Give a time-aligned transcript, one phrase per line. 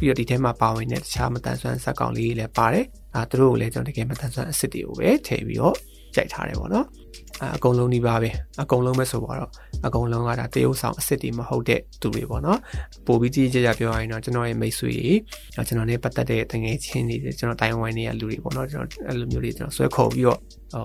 [0.00, 5.76] ပြီးတော့ဒီထဲမှာပါဝင်တဲ့တခြားမတန်ဆွမ်းဇက်ကောင်လေးတွေလည်းပါတယ်အာသူတို့ကိုလည်းကျွန်တော်တကယ်မတန်ဆွမ်းအစ်စ်တွေကိုပဲထည့်ပြီးတော့
[6.14, 6.86] ကြိုက်ထားတယ်ပေါ့နော်
[7.56, 8.30] အကုန်လုံးဒီပါပဲ
[8.62, 9.50] အကုန်လုံးပဲဆိုတော့
[9.86, 12.58] အကုန်လုံးကဒါတရုပ်ဆောင်အစ်စ်တွေမဟုတ်တဲ့သူတွေပေါ့နော်
[13.06, 20.38] ပိုပြီးကြီးကြီးကြကြပြောရရင်တော့ကျွန်တော်ရဲ့မိတ်ဆွေတွေကျွန်တော်နဲ့ပတ်သက်တဲ့တငယ်ချင်းတွေကျွန်တော်တိုင်ဝမ်တွေကလူတွေပေါ့နော်ကျွန်တော်အဲ့လိုမျိုးတွေကျွန်တော်ဆွဲခေါ်ပြီးတော့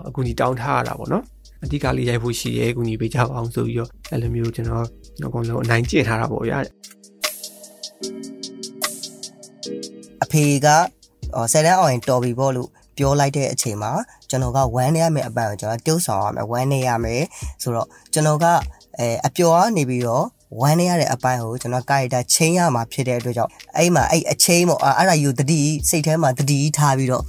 [0.07, 1.23] အကူကြီးတောင်းထားရတာပေါ့နော်
[1.63, 4.85] အဓိကလေးရိုက်ဖို့ရှိရဲအကူကြီးပေးကြပါအောင်ဆိုပြီးတော့အဲ့လိုမျိုးကျွန်တော်
[5.25, 6.65] အကုန်လုံးအနိုင်ကျင့်ထားတာပေါ့ဗျာအ
[10.35, 10.67] ဖေက
[11.51, 13.91] ဆယ်တန်းအောင်ရင်တော်ပြီပေါ့လို့ပြောလိုက်တဲ့အချိန်မှာ
[14.29, 17.23] ကျွန်တော်ကဝမ်းနေရမယ်အပန်းကိုကျွန်တော်တိုးဆောင်ရမယ်ဝမ်းနေရမယ်
[17.61, 18.45] ဆိုတော့ကျွန်တော်က
[18.99, 20.23] အဲအပျော်ကနေပြီးတော့
[20.59, 27.23] ဝမ်းနေရတဲ့အပိုင်းကိုကျွန်တော်ကာရီတာချင်းရမှာဖြစ်တဲ့အတွက်ကြောင့်အဲ့မှာအဲ့အချင်းပေါ့အဲ့ဒါယူတတိစိတ်ထဲမှာတတိထားပြီးတော့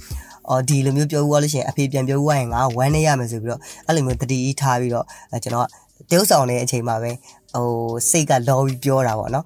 [0.49, 5.05] အော်ဒီလိုမျိုးပြောဦးရလို့ရှိရင်အဖေပြန်ပြောဦးရရင်ငါဝမ်းနေရမယ်ဆိုပြီးတော့အဲ့လိုမျိုးတတိထားပြီးတော့
[5.43, 5.67] ကျွန်တော်
[6.11, 7.11] တိုးဆောင်တဲ့အချိန်မှာပဲ
[7.53, 7.67] ဟို
[8.09, 9.45] စိတ်ကလော်ပြီးပြောတာပေါ့နော်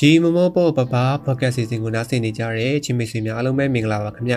[0.00, 4.34] ရီမမောပေါ်ပပပေါ့ကတ်စီစဉ်ကိုနားဆင်နေကြတဲ့ချင်းမိတ်ဆွေများအားလုံးပဲမင်္ဂလာပါခင်ဗျ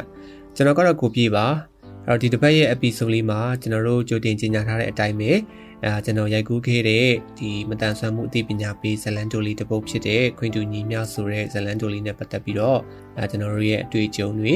[0.56, 1.46] ကျွန်တော်ကတော့ကိုပြေးပါ
[2.08, 5.32] အဲ့တော့ဒီတစ်ပတ်ရဲ့ episode လေးမှာကျွန်တော်တို့ကြိုတင်ကြေညာထားတဲ့အတိုင်းပဲ
[5.84, 7.08] အဲကျွန်တော်ရိုက်ကူးခဲ့တဲ့
[7.40, 12.80] ဒီမတန်ဆွမ်းမှုအသိပညာပေးဇလန်တိုလီတစ်ပုဒ်ဖြစ်တဲ့ခွင့်တူညီမျှဆိုတဲ့ဇလန်တိုလီနဲ့ပတ်သက်ပြီးတော့
[13.18, 14.54] အဲကျွန်တော်တို့ရဲ့အတွေ့အကြုံတွေ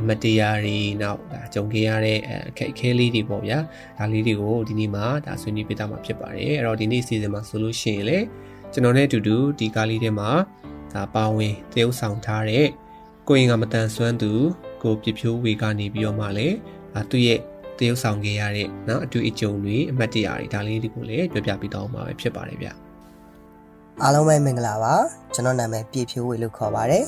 [0.00, 2.18] အမတရားတွေနောက်ဒါကြုံခဲ့ရတဲ့
[2.48, 3.58] အခက်အခဲလေးတွေပေါ့ဗျာ
[3.98, 8.26] ဒါလေးတွေကိုဒီနေ့မှာဒါဆွေးနွေးပေးတာမှာဖြစ်ပါတယ်အဲ့တော့ဒီနေ့စီစဉ်မှာဆိုလို့ရှိရင်လည်း
[8.72, 10.30] ကျွန်တော်နဲ့အတူတူဒီကားလေးထဲမှာ
[10.92, 12.66] ဒါပါဝင်သရုပ်ဆောင်ထားတဲ့
[13.28, 14.32] ကိုရင်ကမတန်ဆွမ်းသူ
[14.82, 16.56] ကိုပြဖြိုးဝေကနေပြီးတော့မှလည်း
[17.10, 17.40] သူ့ရဲ့
[17.78, 22.68] သရုပ်ဆောင်ခဲ့ရတဲ့နော်အတူအကြုံတွေအမှတ်တရတွေဒါလေးတွေကိုလည်းပြောပြပေးသွားမှာပဲဖြစ်ပါတယ်ဗျ
[24.02, 24.94] အားလုံးပဲမင်္ဂလာပါ
[25.34, 27.04] ကျွန်တော်နာမည်ပြဖြိုးဝေလို့ခေါ်ပါတယ်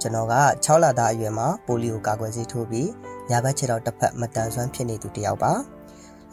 [0.00, 0.34] ကျွန်တော်က
[0.64, 2.88] 6လသားအရွယ်မှာပိုလီယိုကာကွယ်ဆေးထိုးပြီး
[3.30, 5.52] ညာဘက်ခြေတော်တစ်ဖက်မတန်ဆွမ်းဖြစ်နေသူတစ်ယောက်ပါ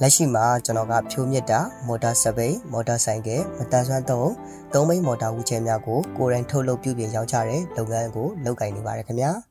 [0.02, 4.31] လက်ရှိမှာကျွန်တော်ကဖြိုးမြစ်တာမော်တာစပိန်မော်တာဆိုင်ကယ်မတန်ဆွမ်းသုံး
[4.74, 9.31] သုံးမိန်မော်တာဝူချဲများကိုကိုယ်တိုင်ထုတ်လုပ်ပြုပြင်ရောင်းချတဲ့လုပ်ငန်းကိုလုပ်ကိုင်နေပါတယ်ခင်ဗျာ။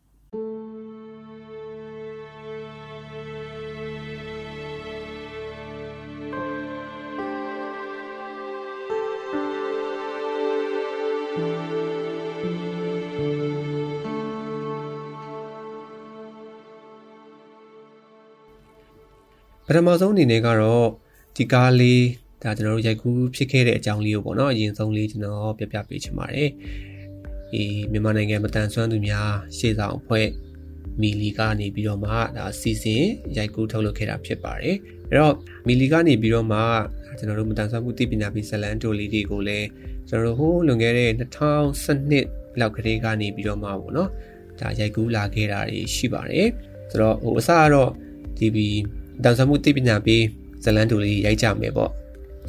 [19.67, 20.87] ပထမဆုံးအနေနဲ့ကတော့
[21.37, 22.05] ဒီကားလေး
[22.43, 26.51] ဒါကျွန်တော်တို့ရိုက်ကူးဖြစ်ခဲ့တဲ့အကြောင်းလေးကိုပေါ့နော်အရင်ဆုံးလေးကျွန်တော်ပြပြပေးချင်ပါတယ်
[27.53, 27.63] ဒီ
[27.93, 30.29] မြန်မာနိုင်ငံမတန်ဆွမ်းသူများရှေ့ဆောင်အဖွဲ့
[31.01, 33.05] မီလီကနေပြီးတော့မှဒါစီစဉ်
[33.37, 34.77] ရိုက်ကူးထုတ်လုပ်ခဲ့တာဖြစ်ပါတယ်
[35.11, 35.35] အဲ့တော့
[35.67, 36.61] မီလီကနေပြီးတော့မှ
[37.19, 39.67] ကျွန်တော်တို့မတန်ဆွမ်းမှုသိပညာပေးဇလန်တိုလေးတွေကိုလည်း
[40.09, 41.11] ကျွန်တော်တို့ဟိုးလွန်ခဲ့တဲ့
[41.85, 44.11] 2012လောက်ကလေးကနေပြီးတော့မှပေါ့နော်
[44.61, 46.49] ဒါရိုက်ကူးလာခဲ့တာတွေရှိပါတယ်
[46.91, 47.91] ဆိုတော့ဟိုအစကတော့
[48.39, 48.69] ဒီဘီ
[49.25, 50.23] တန်ဆမှုသိပညာပေး
[50.65, 51.91] ဇလန်းတူလေးရိုက်ကြမယ်ပေါ့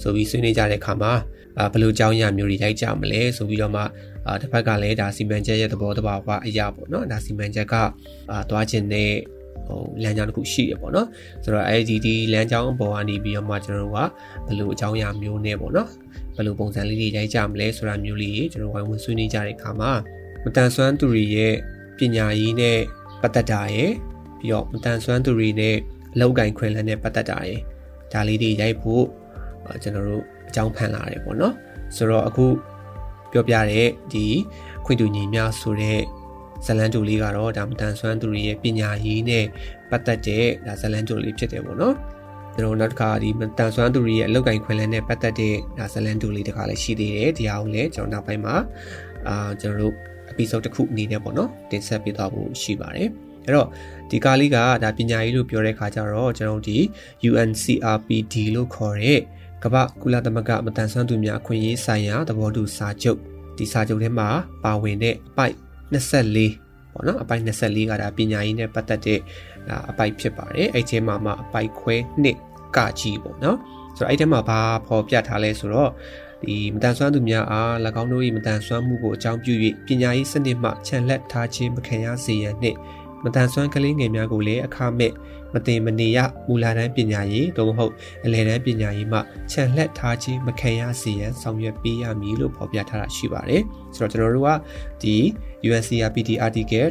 [0.01, 1.13] ဆိုပြီးဆွေးနွေးကြတဲ့အခါမှာ
[1.73, 3.81] ဘယ်လိုကြောင်းရမျိုးတွေရိုက်ကြမလဲဆိုပြီးတော့မှ
[4.27, 7.75] အာတစ်ဖက်ကလည်းဒါစီမံချက်ရဲ့သဘောတဘာဝအရာပေါ့နော်ဒါစီမံချက်က
[8.31, 9.11] အာသွားခြင်းနဲ့
[9.67, 11.07] ဟိုလမ်းကြောင်းတစ်ခုရှိရပေါ့နော်
[11.43, 13.99] ဆိုတော့အဲဒီဒီလမ်းကြောင်းအပေါ်ကနေပြီးတော့မှကျွန်တော်တို့က
[14.45, 15.89] ဘယ်လိုအကြောင်းအရာမျိုးနဲ့ပေါ့နော်
[16.35, 19.91] ဘယ်လိုပုံစံလေးတွေရိုက်ကြမလဲဆိုတာမျိုးလေးကျွန်တော်ဝိုင်းဝန်းဆွေးနွေးကြတဲ့အခါမှာ
[20.43, 21.53] မတန်ဆွမ်းသူတွေရဲ့
[21.97, 22.79] ပညာရေးနဲ့
[23.21, 23.93] ပတ်သက်တာရယ်
[24.39, 25.75] ပြီးတော့မတန်ဆွမ်းသူတွေနဲ့
[26.19, 27.59] လောက်ကင်ခွင်လန်းနဲ့ပတ်သက်တာရယ်
[28.13, 29.03] ဒါလေးတွေရိုက်ဖို့
[29.83, 31.53] ကျွန်တော်တို့အကြောင်းဖန်လာတယ်ပေါ့နော်
[31.95, 32.45] ဆိုတော့အခု
[33.31, 34.25] ပြောပြတဲ့ဒီ
[34.85, 35.99] ခွင့်တူညီများဆိုတဲ့
[36.65, 39.45] ဇလန်တူလေးကတော့ဒါမတန်ဆွမ်းသူတွေရဲ့ပညာရေးနဲ့
[39.89, 41.95] ပတ်သက်တဲ့ဒါဇလန်တူလေးဖြစ်တယ်ပေါ့နော်
[42.55, 43.29] ကျွန်တော်နောက်တစ်ခါဒီ
[43.59, 48.55] တန်ဆွမ်းသူတွေရဲ့အလောက်ကင်ခွင်လန်းနဲ့ပတ်သက်တဲ့ဒါဇလန်တူလေးတခါလည်းရှိသေးတယ်ဒီအောင်လည်းကျွန်တော်နောက်ပိုင်းမှာ
[49.27, 49.93] အာကျွန်တော်တို့
[50.31, 53.09] episode တစ်ခုအနေနဲ့ပေါ့နော်တင်ဆက်ပေးသွားဖို့ရှိပါတယ်
[53.47, 53.67] အဲ့တော့
[54.09, 56.77] ဒီကားလေးကဒါပညာရေးလို့ပြောတဲ့ခါကျတော့ကျွန်တော်ဒီ
[57.29, 59.19] UNCRPD လို့ခေါ်တဲ့
[59.63, 63.19] ကမ္ဘာကုလသမဂ္ဂမတန်ဆွမ်းသူများအခွင့်အရေးဆိုင်ရာသဘောတူစာချုပ်
[63.57, 64.27] ဒီစာချုပ်ထဲမှာ
[64.63, 65.55] ပါဝင်တဲ့အပိုက်
[65.93, 69.19] 24ပေါ့နော်အပိုက်24ကဒါပညာရေးနဲ့ပတ်သက်တဲ့
[69.89, 71.95] အပိုက်ဖြစ်ပါတယ်အဲ့ဒီမှာမှအပိုက်ခွဲ
[72.33, 73.57] 2ကကြီးပေါ့နော်
[73.97, 75.91] ဆိုတော့အဲ့ဒီမှာဘာဖော်ပြထားလဲဆိုတော့
[76.43, 77.71] ဒီမတန်ဆွမ်းသူများအား၎
[78.01, 79.53] င်းတို့၏မတန်ဆွမ်းမှုကိုအကြောင်းပြု၍
[79.85, 82.77] ပညာရေးစနစ်မှခြံလက်ထားခြင်းမခံရစေရန်နှင့်
[83.23, 85.13] မတန်ဆွမ်းကလေးငယ်များကိုလည်းအခမဲ့
[85.53, 86.17] မတင်မနေရ
[86.47, 87.93] မူလာတန်းပညာရေးသို့မဟုတ်
[88.25, 89.19] အလယ်တန်းပညာရေးမှ
[89.51, 93.63] ခြံလက်ထားခြင်းမခံရစေရန်ဆောင်ရွက်ပေးရမည်လို့ဖော်ပြထားတာရှိပါတယ်
[93.95, 94.49] ဆိုတော့ကျွန်တော်တို့က
[95.03, 95.15] ဒီ
[95.67, 96.87] UNCRPD Article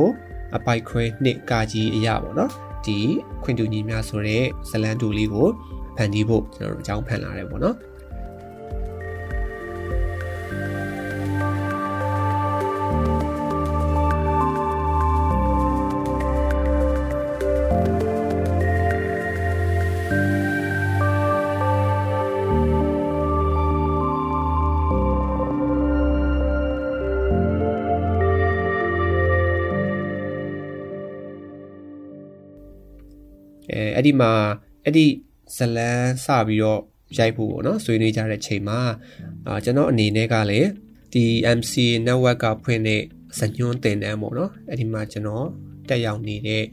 [0.00, 2.50] 24အပိုက်ခွဲနှစ်ကာကြီးအရာပေါ့နော်
[2.86, 2.98] ဒီ
[3.42, 5.48] ခွင့်တူညီများဆိုတဲ့ဇလန်တူလေးကို
[5.96, 7.76] ဖန်တီးဖို့ကျွန်တော်တို့အကြောင်းဖန်လာတယ်ပေါ့နော်
[34.04, 34.32] အဲအဲ့ဒီမှာ
[34.84, 35.06] အဲ့ဒီ
[35.56, 36.80] ဇလန်းစပြီးတော့
[37.18, 38.80] ရိုက်ဖို့ပေါ့နော်ဆွေးနွေးကြတဲ့ချိန်မှာ
[39.46, 40.68] အာကျွန်တော်အနေနဲ့ကလည်း
[41.12, 41.24] ဒီ
[41.58, 41.74] MC
[42.06, 43.00] network ကဖွင့်တဲ့
[43.38, 45.46] ဇညွန်းတင်တန်းပေါ့နော်အဲ့ဒီမှာကျွန်တော်
[45.88, 46.64] တက်ရောက်နေတဲ့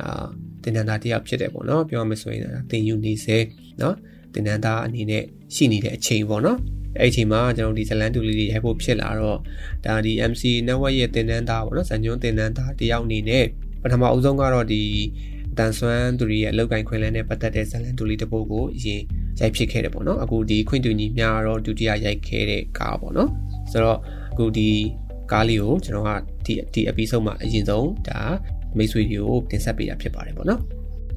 [0.00, 0.26] အာ
[0.62, 3.38] တင်နန်းသားတယောက်ဖြစ်တယ်ပေါ့နော်ပြောရမယ်ဆိုရင်တင်ယူနေစေ
[3.80, 3.96] နော်
[4.34, 5.24] တင်နန်းသားအနေနဲ့
[5.54, 6.58] ရှိနေတဲ့အချိန်ပေါ့နော်
[6.98, 9.38] အဲ့ဒီအချိန်မှာကျွန်တော်ဒီဇလန်တူလေးတွေရိုက်ဖို့ဖြစ်လာတော့
[9.84, 13.44] ဒါဒီ MC network ရဲ့တင်နန်းသားပေါ့နော်ဇညွန်းတင်နန်းသားတယောက်အနေနဲ့
[13.82, 14.82] ပထမအဦးဆုံးကတော့ဒီ
[15.60, 19.02] တန်ဆွမ်းသူတွေရဲ့အလောက်ကိုင်းခွင်လန်းနဲ့ပတ်သက်တဲ့ဇလန်တူလေးတစ်ပုဒ်ကိုအရင်
[19.40, 23.30] ရိုက်ဖြစ်ခဲ့တယ်ပေါ့နော်အခုဒီခွင့်တူညီများတော့ဒုတိယရိုက်ခဲ့တဲ့ကားပေါ့နော်
[23.72, 23.98] ဆိုတော့
[24.32, 24.70] အခုဒီ
[25.32, 26.10] ကားလေးကိုကျွန်တော်က
[26.46, 28.20] ဒီဒီ episode မှာအရင်ဆုံးဒါ
[28.76, 30.60] မိတ်ဆွေတွေကိုတင်ဆက်ပေးတာဖြစ်ပါတယ်ပေါ့နော်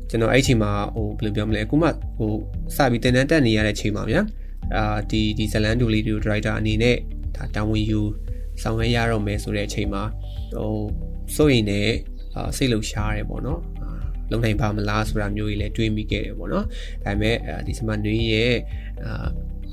[0.09, 2.31] ကျွန်တော်အဲ့ချိန်မှာဟိုဘယ်လိုပြောမလဲအခုမှဟို
[2.75, 4.21] စပြီးတင်တန်းတက်နေရတဲ့ချိန်မှာဗျာ
[4.75, 6.97] အာဒီဒီဇလန်တူလေးတွေကို driver အနေနဲ့
[7.35, 8.01] ဒါတာဝန်ယူ
[8.61, 10.03] ဆောင်ရွက်ရတော့မယ်ဆိုတဲ့အချိန်မှာ
[10.55, 10.75] ဟို
[11.35, 11.95] စိုးရင်လည်း
[12.57, 13.59] စိတ်လှုပ်ရှားတယ်ပေါ့နော်
[14.33, 16.65] လုံနိုင်ပါမလားဆိုတာမျိုးကြီးလည်းတွေးမိခဲ့တယ်ပေါ့နော်
[17.03, 17.35] ဒါပေမဲ့
[17.67, 18.53] ဒီစမနွေးရဲ့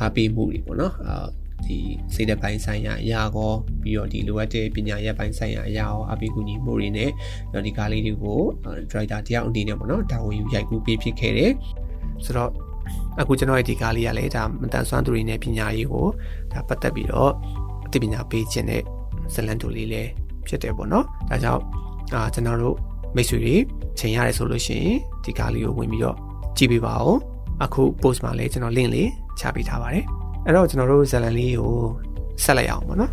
[0.01, 0.95] အားပေးမှုတွေပေါ့နော်
[1.67, 1.77] ဒီ
[2.15, 3.53] စိတ်သက်ပိုင်းဆိုင်ရာအရာကော
[3.83, 7.11] ပြီးတော့ဒီလိုအပ်တဲ့ပညာရပ်ပိုင်းဆိုင်ရာအရာရောအပိကူညီမှုတွေနဲ့
[7.67, 8.41] ဒီကားလေးတွေကို
[8.91, 11.53] driver တယောက်အနေနဲ့ပေါ့နော်တာဝန်ယူရိုက်ကူးပေးဖြစ်ခဲ့တယ်
[12.25, 12.51] ဆိုတော့
[13.21, 16.06] အခုကျွန်တော်ရဲ့ဒီကားလေးကလည်းဒါမတန်ဆွမ်းသူတွေနဲ့ပညာရေးကို
[16.53, 17.33] ဒါပတ်သက်ပြီးတော့
[17.87, 18.83] အသိပညာပေးခြင်းတဲ့
[19.35, 20.11] ဇလန်တူလေးလည်း
[20.47, 21.63] ဖြစ်တယ်ပေါ့နော်ဒါကြောင့်
[22.15, 22.77] အာကျွန်တော်တို့
[23.17, 23.55] မိတ်ဆွေတွေ
[23.99, 26.17] ချိန်ရတယ်ဆိုလို့ရှိရင်ဒီကားလေးကိုဝင်ပြီးတော့
[26.57, 27.17] ကြည့်ပေးပါဦး
[27.65, 29.09] အခု post မှာလည်းကျွန်တော် link လေး
[29.41, 30.05] ချပေးထားပါတယ်
[30.47, 31.75] အဲ့တော့ကျွန်တော်တို့ဇာတ်လမ်းလေးကို
[32.45, 33.12] ဆက်လိုက်အောင်ပေါ့နော်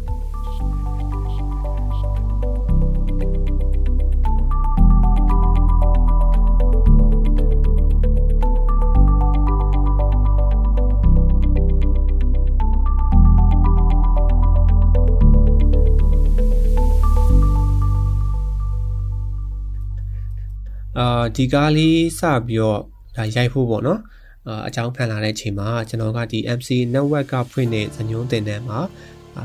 [21.00, 22.80] အာဒီကားလေးစပြီးတော့
[23.16, 24.00] ဒါရိုက်ဖို့ပေါ့နော်
[24.48, 28.80] အာအကြောင်းဖန်လာတဲ့ချိန်မှာကျွန်တော်ကဒီ MC network ကဖွင့်တဲ့ဇညုံးတင်တန်းမှာ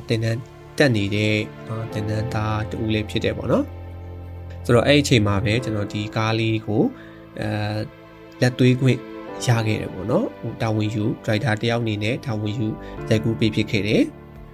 [0.09, 0.39] တင်တန်း
[0.79, 1.35] တက်နေတဲ့
[1.93, 3.65] တင်တန်းသားတူလေးဖြစ်တယ်ပေါ့နော်
[4.65, 6.83] ဆိုတော့အဲ့ဒီအချိန်မှာပဲကျွန်တော်ဒီကားလေးကို
[7.41, 7.49] အဲ
[8.41, 8.99] လက်သွေးခွင့်
[9.47, 12.69] ရခဲ့တယ်ပေါ့နော်ဟိုတာဝန်ယူ driver တယောက်အနေနဲ့တာဝန်ယူ
[13.09, 14.03] ရိုက်ကူးပေးဖြစ်ခဲ့တယ်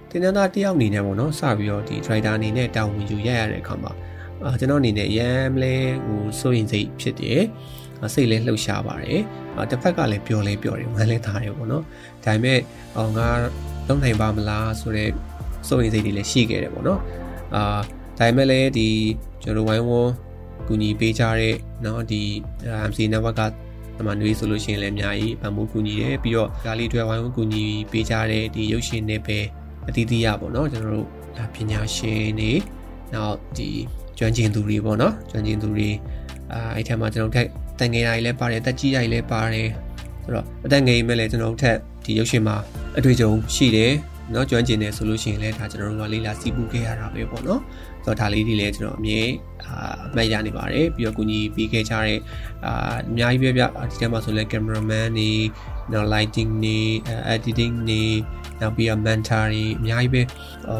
[0.09, 3.91] တင်တန်းသားတယောက်အနေနဲ့ပေါ့နော်စပြီးတော့ဒီ driver အနေနဲ့တာဝန်ယူရရတဲ့အခါမှာ
[4.44, 5.74] အာကျွန်တော်အနေနဲ့ရမ်းလဲ
[6.06, 7.42] ဟိုစိုးရင်စိတ်ဖြစ်တယ်
[8.14, 9.20] စိတ်လဲလှုပ်ရှားပါတယ်
[9.56, 11.84] အာတစ်ဖက်ကလည်းပျော်လဲပျော်တယ်ဝမ်းလဲသားတယ်ပေါ့နော်
[12.24, 12.58] ဒါပေမဲ့
[12.96, 13.28] အော်ငါ
[13.88, 15.12] လုံနိုင်ပါမလားဆိုတော့
[15.68, 17.00] စိုးရင်စိတ်တွေလည်းရှိခဲ့တယ်ပေါ့နော်
[17.54, 17.62] အာ
[18.18, 18.88] ဒါပေမဲ့လည်းဒီ
[19.42, 20.12] ကျွန်တော်ဝိုင်းဝန်း
[20.68, 22.22] ကူညီပေးကြတဲ့เนาะဒီ
[22.90, 23.42] MC network က
[23.98, 29.38] အမှန်တွေဆိုလို့ရှိရင်လည်းအများကြီးပံ့ပိုးကူညီတယ်ပြီးတော့ကားလေးတွေဝိုင်းဝန်းကူညီပေးကြတဲ့ဒီရုပ်ရှင်တွေပဲ
[29.88, 31.08] အတီးတီးရပေါ့နော်ကျွန်တော်တို့
[31.54, 32.52] ပညာရှင်တွေ
[33.14, 33.70] နောက်ဒီ
[34.19, 35.89] ကျွမ်းကျင်သူတွေပေါ့နော်ကျွမ်းကျင်သူတွေ
[36.53, 37.47] အာအဲ့ထက်မှကျွန်တော်ထက်
[37.79, 39.69] တန်ငယ်ရာကြီးလည်းပါတယ်တက်ကြီးရာကြီးလည်းပါတယ်
[40.23, 42.55] ဆိုတော့အတက်ငယ်ကြီးမဲ့လည်းကျွန်တော်ထက်ဒီရုပ်ရှင်မှာ
[42.97, 43.91] အတွေ့အကြုံရှိတယ်
[44.33, 47.61] နော်ကျွမ်းကျင်တယ်ဆိုလို့ရှိရင်လည်းဒါကျွန်တော်တို့ကလေးလာစီးပူးခဲ့ရတာပဲပေါ့နော်
[48.09, 49.21] တော့ဒါလေးတွေလည်းကျွန်တော်အမြဲ
[49.65, 52.19] အာအမှတ်ရနေပါတယ်ပြီးတော့ကိုကြီးပေးခဲ့ကြတဲ့
[52.65, 55.31] အာအများကြီးပဲဗျဒီထဲမှာဆိုလဲ cameraman နေ
[55.91, 56.79] နော် lighting နေ
[57.33, 58.03] editing နေ
[58.61, 60.21] နောက်ပြီးတော့ mentor တွေအများကြီးပဲ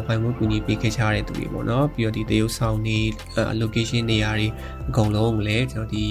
[0.06, 2.98] ဘိုင်ဝတ်ကူညီပေးခဲ့ကြတဲ့သူတွေပေါ့နော်ပြီးတော့ဒီတရုပ်ဆောင်နေ
[3.62, 4.48] location နေရာတွေ
[4.88, 6.06] အကုန်လုံးကိုလည်းကျွန်တော်ဒီ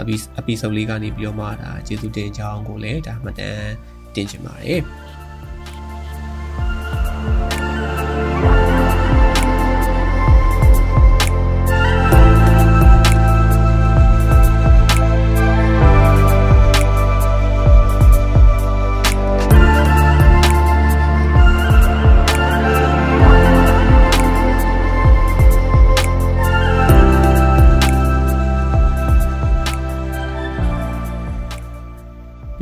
[0.00, 3.72] အပီအပီစုံလေးကနေပြီးတော့မှဒါကျေးဇူးတင်ကြောင်းကိုလည်းဒါမှတ်တမ်း
[4.14, 4.80] တင်ချင်ပါတယ်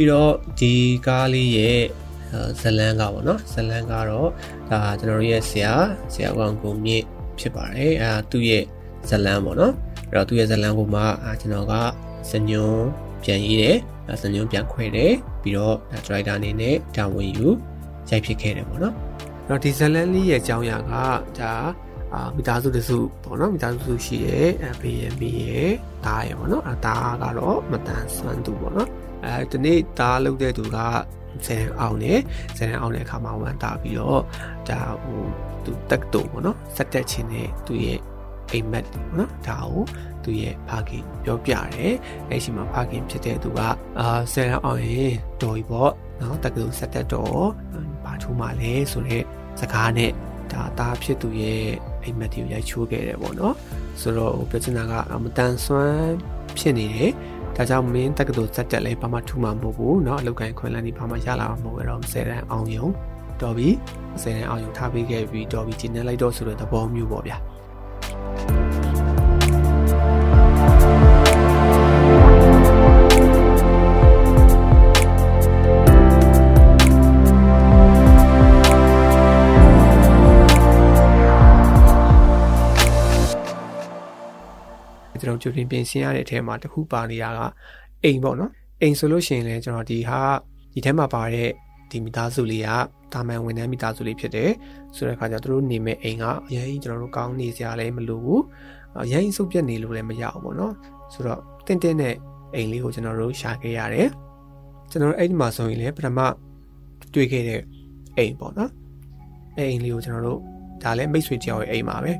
[0.02, 0.74] ပြီးတော့ဒီ
[1.06, 1.80] ကားလေးရဲ့
[2.60, 4.28] ဇလန်းကပေါ့နော်ဇလန်းကတော့
[4.70, 5.72] ဒါကျွန်တော်တို့ရဲ့ဆရာ
[6.12, 7.04] ဆရာကောင်ကိုမြင့်
[7.38, 8.64] ဖြစ်ပါတယ်အဲသူ့ရဲ့
[9.08, 9.74] ဇလန်းပေါ့နော်
[10.10, 11.02] အဲ့တော့သူ့ရဲ့ဇလန်းကိုမှ
[11.40, 11.74] ကျွန်တော်က
[12.30, 12.86] စညွန်း
[13.22, 13.76] ပြန်ရေးတယ်
[14.22, 17.48] စညွန်းပြန်ခွဲတယ်ပြီးတော့ဒရိုက်တာအနေနဲ့တာဝန်ယူ
[18.08, 18.94] ရိုက်ဖြစ်ခဲ့တယ်ပေါ့နော်
[19.46, 20.92] အဲ့တော့ဒီဇလန်းလေးရဲ့အကြောင်းအရာက
[21.40, 21.54] ဒါ
[22.14, 25.70] အာမိသားစုတစုပေါ့နော်မိသားစုရှိရဲ့အဖေရဲ့မိရဲ့
[26.06, 28.88] ဒါရဲ့ပေါ့နော်အဲဒါကတော့မတန်ဆွမ်းသူပေါ့နော်
[29.26, 30.78] အဲဒီနေ့သားလုပ်တဲ့သူက
[31.46, 32.14] ဆယ်အောင်နေ
[32.58, 34.20] ဆယ်အောင်တဲ့အခါမှာဝန်တာပြီးတော့
[34.68, 35.20] ဒါဟို
[35.64, 37.98] သူတက်တုံပေါ့နော်စက်တက်ခြင်းနဲ့သူရဲ့
[38.52, 39.82] အိမ်မက်ပေါ့နော်ဒါကို
[40.24, 41.94] သူရဲ့ဖခင်ပြောပြတယ်
[42.28, 43.60] အဲ့ရှိမှာဖခင်ဖြစ်တဲ့သူက
[43.98, 47.46] အာဆယ်အောင်ရင်တော်ပြီပေါ့နော်တက္ကသိုလ်စက်တက်တော့
[48.04, 49.24] ဘာထူးမှလဲဆိုတော့
[49.60, 50.10] စကားနဲ့
[50.52, 51.64] ဒါသားဖြစ်သူရဲ့
[52.02, 53.54] အိမ်မက်တွေကိုရိုက်ချိုးခဲ့တယ်ပေါ့နော်
[54.00, 54.92] ဆိုတော့ပြောချင်တာက
[55.24, 56.14] မတန်ဆွမ်း
[56.58, 57.12] ဖြစ်နေတယ်
[57.55, 62.87] ဒါကြောင့်မင်းတက္ကသိုလ်စက်တက်လဲဘာမှထူမှာမဟုတ်ဘူးเนาะအလုပ်ကိုင်းခွင့်လန်းဒီဘာမှရလာမှာမဟုတ်တော့10တန်းအောင်ယုံ
[63.41, 63.69] တော်ပြီ
[64.21, 67.37] 10တန်းအောင်ယုံထားပေးခဲ့ပြီးတော်ပြီကျင်းနေလိုက်တော့ဆိုတဲ့သဘောမျိုးပေါ့ဗျာ
[85.22, 87.40] ကျွန်တော်ကြိုတင်ပြင်ဆင်ရတဲ့အထဲမှာတစ်ခုပါနေတာက
[88.04, 88.50] အိမ်ပေါ့နော်
[88.80, 90.20] အိမ်ဆိုလို့ရှိရင်လည်းကျွန်တော်ဒီဟာ
[90.72, 91.48] ဒီထဲမှာပါတဲ့
[91.90, 92.68] ဒီမိသားစုလေးက
[93.12, 94.50] တာမန်ဝန်ထမ်းမိသားစုလေးဖြစ်တယ်
[94.96, 98.42] ဆိုတဲ့အခါကျတော့သူတို့နေမဲ့အိမ်ကအရင်ကျွန်တော်တို့ကောင်းနေစရာလည်းမလိုဘူး
[99.04, 100.74] အရင်စုပ်ပြက်နေလို့လည်းမရဘူးပေါ့နော်
[101.12, 102.14] ဆိုတော့တင့်တင့်နဲ့
[102.54, 104.08] အိမ်လေးကိုကျွန်တော်တို့ရှာခဲ့ရတယ်
[104.90, 106.18] ကျွန်တော်တို့အဲ့ဒီမှာဆိုရင်လည်းပထမ
[107.14, 107.60] တွေ့ခဲ့တဲ့
[108.16, 108.70] အိမ်ပေါ့နော်
[109.56, 110.40] အဲ့အိမ်လေးကိုကျွန်တော်တို့
[110.82, 112.12] ဒါလည်းမိတ်ဆွေတယောက်ရဲ့အိမ်ပါပဲ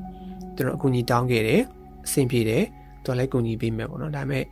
[0.56, 1.62] ကျွန်တော်အကူအညီတောင်းခဲ့တယ်
[2.06, 2.64] အဆင်ပြေတယ်
[3.04, 4.44] သူလည်းကူညီပေးမယ်ပေါ့နော်ဒါပေမဲ့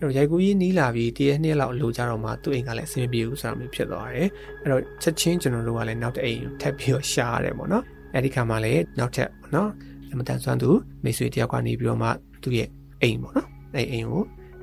[0.00, 4.28] အဲ့တော့ရိုက်ကူးကြီးနီးလာပြီးတရက်နှစ်လောက်လိုကြတော့မှသူ့အိမ်ကလည်းအဆင်ပြေဘူးဆိုတာမျိုးဖြစ်သွားတယ်
[4.62, 9.70] အဲ့တော့ချက်ချင်းကျွန်တော်တို့ကလည်းနောက်တစ်အိမ်ထပ်ပြီးတော့ရှာရတယ်ပေါ့နော်အဲ့ဒီခါမှလည်းနောက်ထပ်ပေါ့နော်
[10.12, 10.70] အမတန်ဆွမ်းသူ
[11.04, 12.08] မိတ်ဆွေတယောက်ကနေပြီးတော့မှ
[12.42, 12.68] သူ့ရဲ့
[13.02, 14.22] အိမ်ပေါ့နော်အဲ့အိမ်ကို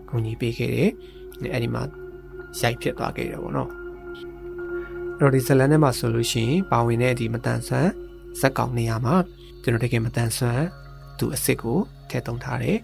[0.09, 0.91] ကူညီပေးခဲ့တယ်
[1.53, 1.83] အဲ့ဒီမှာ
[2.59, 3.69] ရိုက်ဖြစ်သွားခဲ့တယ်ပေါ့နော်
[5.19, 7.91] အဲ့တော့ဒီဇလန်ထဲမှာဆိုလို့ရှိရင်ပါဝင်တဲ့ဒီမတန်ဆွမ်း
[8.39, 9.15] ဇက်ကောင်နေရာမှာ
[9.61, 10.65] ကျွန်တော်တကယ်မတန်ဆွမ်း
[11.19, 11.79] သူအစ်စ်ကို
[12.09, 12.77] ထည့်သုံးထားတယ်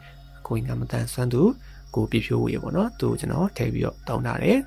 [0.48, 1.42] ကိုင်ကမတန်ဆွမ်းသူ
[1.96, 4.60] ကိုပြဖြိုးဝေပေါ့နော်သူကျွန်တော်ထည့်ပြီးတော့တောင်းထားတယ်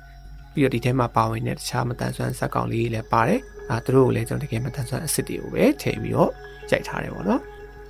[0.53, 6.31] ပြီးတော့ဒီထဲမှာပါဝင်တဲ့တခြားမတန်ဆွမ်းဇက်ကောင်လေးလည်းပါတယ်အဲသူတို့ကိုလည်းကျွန်တော်တကယ်မတန်ဆွမ်းအစ်စ်တွေကိုပဲထည့်ပြီးတော့
[6.71, 7.41] ရိုက်ထားတယ်ပေါ့နော်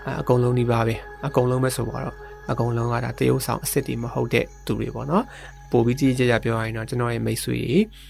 [0.06, 2.16] အဲအကုန်လုံးဒီပါပဲအကုန်လုံးပဲဆိုတော့
[2.52, 5.24] အကုန်လုံးကဒါတရုပ်ဆောင်အစ်စ်တွေမဟုတ်တဲ့သူတွေပေါ့နော်
[5.72, 7.60] ပိုပြီးကြီးကြကြပြောရရင်တော့ကျွန်တော်ရဲ့မိတ်ဆွေ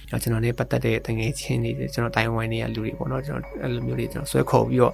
[0.09, 4.93] တွေကျွန်တော်နဲ့ပတ်သက်တဲ့တငယ်ချင်းတွေကျွန်တော်တိုင်ဝမ်တွေကလူတွေပေါ့နော်ကျွန်တော်အဲ့လိုမျိုးတွေကျွန်တော်ဆွဲခေါ်ပြီးတော့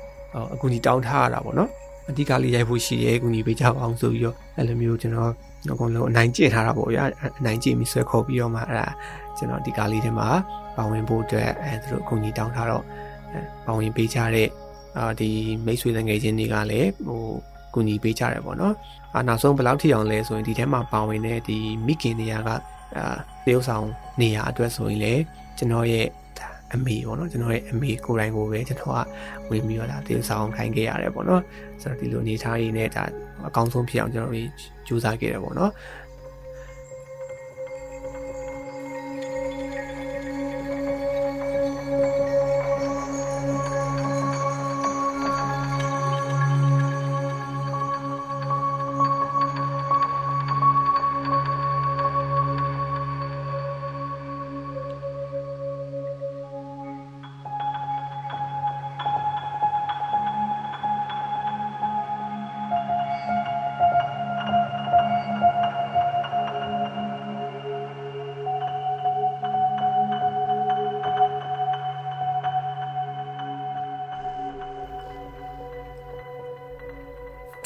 [0.54, 1.70] အကူကြီးတောင်းထားရတာပေါ့နော်
[2.10, 5.32] အဓိကလေးရိုက်ဖို့ရှိရဲကူညီပေးကြပါအောင်ဆိုပြီးတော့အဲ့လိုမျိုးကျွန်တော်
[5.72, 7.04] အကုန်လုံးအနိုင်ကျင့်ထားတာပေါ့ဗျာ
[7.40, 8.88] အနိုင်ကျင့်ပြီးဆွဲခေါ်ပြီးတော့မှအဲ့ဒါ
[9.38, 10.28] ကျွန်တော်ဒီကားလေးထဲမှာ
[10.78, 12.84] ပါဝင်ဖို့အတွက်အဲသူတို့အကူညီတောင်းထားတော့
[13.66, 14.50] ပါဝင်ပေးကြတဲ့
[14.98, 15.30] အာဒီ
[15.66, 17.22] မိတ်ဆွေငယ်ချင်းတွေကလည်းဟို
[17.74, 18.74] ကူညီပေးကြတယ်ပေါ့နော်
[19.16, 22.50] အာနောက်ဆုံးဘယ်လောက်ထိအောင်လဲဆိုရင်ဒီထဲမှာပါဝင်တဲ့ဒီမိခင်နေရာက
[22.98, 23.88] အာတရုပ်ဆောင်
[24.22, 25.22] နေရာအတွက်ဆိုရင်လည်း
[25.58, 26.08] ကျွန်တော်ရဲ့
[26.74, 29.00] အမေပေါ့နော်ကျွန်တော်ရဲ့အမေကိုယ်တိုင်ကိုပဲကျွန်တော်က
[29.50, 31.42] ဝင်ပြီးတော့ဒါတင်ဆောင်ခိုင်းခဲ့ရတယ်ပေါ့နော်
[31.82, 33.04] ဆိုတော့ဒီလိုအနေထားရင်းနဲ့ဒါ
[33.48, 34.50] အကောင်းဆုံးဖြစ်အောင်ကျွန်တော်တို့
[34.88, 35.72] ကြိုးစားခဲ့တယ်ပေါ့နော်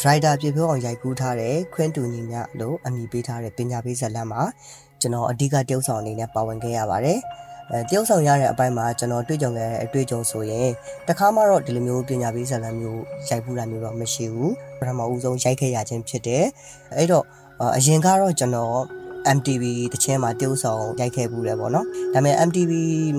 [0.08, 4.42] writer ပြပြောအောင်ရိုက်ကူးထားတဲ့ခွင်းတူညီမြလို့အမည်ပေးထားတဲ့ပညာပေးဇာတ်လမ်းမှာ
[5.02, 7.20] ကျွန်တော်အဓိကတယောက်ဆောင်အနေနဲ့ပါဝင်ခဲ့ရပါတယ်
[7.72, 10.70] အဲတယောက်ဆောင်ရတဲ့အပိုင်းမှာကျွန်တော်တွေ့ကြုံခဲ့တဲ့အတွေ့အကြုံဆိုရင်
[11.08, 16.46] တခါမှတော့ဒီလိုမျိုးပညာပေးဇာတ်လမ်းမျိုးရိုက်ဖူးတာမျိုးတော့မရှိဘူးပထမဦးဆုံးရိုက်ခဲ့ရခြင်းဖြစ်တယ်
[16.96, 17.26] အဲ့တော့
[17.78, 18.76] အရင်ကတော့ကျွန်တော်
[19.38, 22.72] MTV တချင်းမှာတိုးဆောင်ရိုက်ခဲ့ဘူးတယ်ပေါ့နော်ဒါပေမဲ့ MTV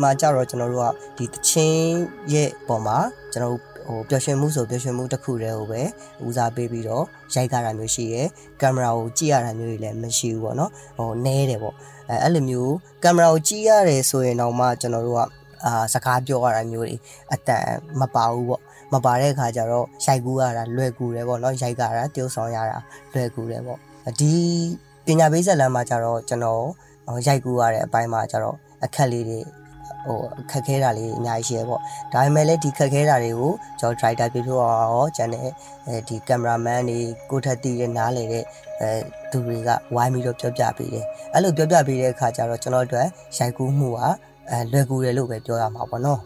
[0.02, 1.96] မှာကြတော့ကျွန်တော်တို့ကဒီတချင်း
[2.32, 2.98] ရဲ့ပုံမှာ
[3.32, 5.82] ကျွန်တော်တို့ ဟိုပျော်ရွှင်မှုဆိုပျော်ရွှင်မှုတစ်ခုတည်းကိုပဲ
[6.26, 7.04] ဦးစားပေးပြီးတော့
[7.34, 8.26] ရိုက်ကြတာမျိုးရှိရယ်
[8.60, 11.74] ကင်မရာကိုကြည့်ရတာမျိုးတွေလည်းမရှိဘူးပေါ့နော်ဟိုနဲတယ်ပေါ့
[12.08, 15.20] အဲအဲ့လိုမျိုးကင်မရာကိုကြည့်ရတယ်ဆိုရင်တော့မှကျွန်တော်တို့က
[15.64, 16.96] အာစကားပြောရတာမျိုးတွေ
[17.32, 17.66] အတန်
[18.00, 22.78] မပါဘူးပေါ့မပါတဲ့အခါကျတော့ရိုက်ကူးရတာလွယ်ကူတယ်ပေါ့နော်ရိုက်ကြတာတိုးဆောင်ရတာ
[23.14, 23.78] လွယ်ကူတယ်ပေါ့
[24.20, 24.32] ဒီ
[25.06, 26.62] ပညာပေးဇာတ်လမ်းမှာကျတော့ကျွန်တော်
[27.26, 29.40] ရိုက်ကူးရတဲ့အပိုင်းမှာကျတော့အခက်လေးတွေ
[30.06, 31.80] ဟိုခက်ခဲတာလေးအများကြီးရှိရပေါ့
[32.12, 35.42] ဒါပေမဲ့လည်းဒီခက်ခဲတာတွေကိုကျွန်တော် driver ပြပြအောင်ရောကျန်တဲ့
[35.86, 36.98] အဲဒီ cameraman တွေ
[37.30, 38.44] ကိုထက်တည်တဲ့နားလေတဲ့
[38.80, 38.90] အဲ
[39.30, 44.00] သူတွေကဝိုင်းပြီးတော့ပြောပြပေးတယ်အဲ့လိုပြောပြပေးတဲ့အခါကျတော့ကျွန်တော်တို့ရိုက်ကူးမှုက
[44.50, 46.20] အဲလွယ်ကူတယ်လို့ပဲပြောရမှာပေါ့နော်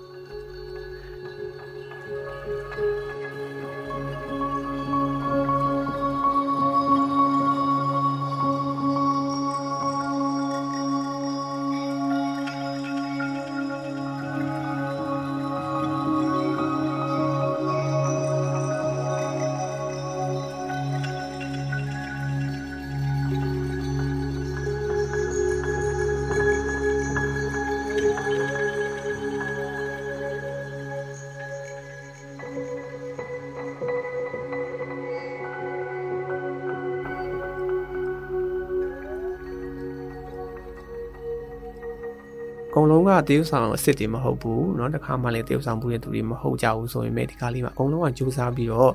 [43.21, 48.91] အကုန်လုံးကတေးဥဆောင်အစ်စ်တွေမဟုတ်ဘူးเนาะတခါမှလည်းတေးဥဆောင်ဘူးတဲ့သူတွေမဟုတ်ကြဘူးဆိုရင်ပဲဒီကားလေးမှာအကုန်လုံးကကြိုးစားပြီးတော့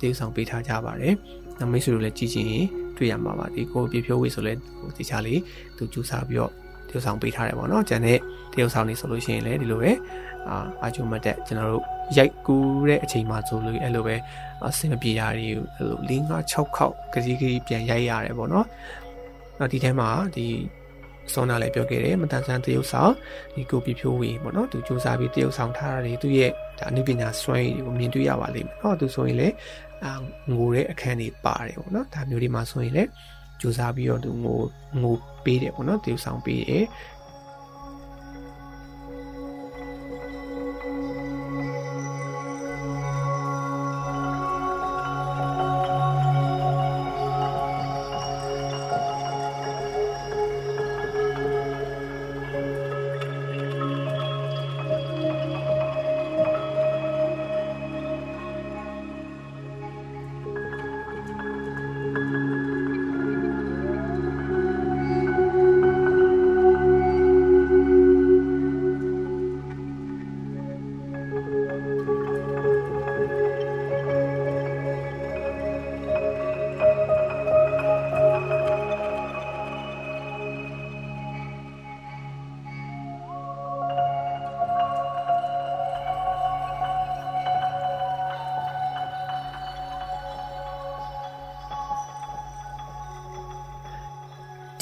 [0.00, 1.14] တေးဥဆောင်ပေးထားကြပါတယ်။
[1.58, 2.66] နောက်မိတ်ဆွေတို့လည်းကြည့်ချင်ရင်
[2.96, 5.40] တွေ့ရမှာပါဒီကိုပြဖြိုးဝေးဆိုလဲဟိုတခြားလေး
[5.76, 6.52] သူကြိုးစားပြီးတော့
[6.88, 8.18] တေးဥဆောင်ပေးထားတယ်ပေါ့နော်။ကျန်တဲ့
[8.52, 9.90] တေးဥဆောင်နေဆိုလို့ရှိရင်လည်းဒီလိုပဲ
[10.48, 11.84] အာအာဂျိုမတ်တက်ကျွန်တော်တို့
[12.16, 14.16] ရိုက်ကူးတဲ့အချိန်မှာဆိုလို့အဲ့လိုပဲ
[14.66, 18.66] အဆင်မပြေတာတွေအဲ့လို၄၅6ခေါက်ကကြီးကြီးပြန်ရိုက်ရတယ်ပေါ့နော်။
[19.58, 20.46] နောက်ဒီထဲမှာဒီ
[21.33, 23.13] စောနာလည်းပြောခဲ့တယ်မတန်ဆန်းတရုပ်ဆောင်
[23.55, 29.53] ဒီကိုပြဖြိုးဝေပေါ့နော်သူစူးစမ်းပြီးတရုပ်ဆောင်ထားတာတွေသူရဲ့ဒါအနုပညာစွမ်းရည်ကိုမြင်တွေ့ရပါလိမ့်မယ်နော်သူဆိုရင်လည်း
[30.03, 30.11] အာ
[30.51, 33.09] ငိုတဲ့အခန်းတွေပါတယ်ပေါ့နော်ဒါမျိုးတွေမှာဆိုရင်လည်း
[33.61, 34.59] စူးစမ်းပြီးတော့သူငို
[35.01, 36.85] ငိုပေးတယ်ပေါ့နော်တရုပ်ဆောင်ပေးတယ်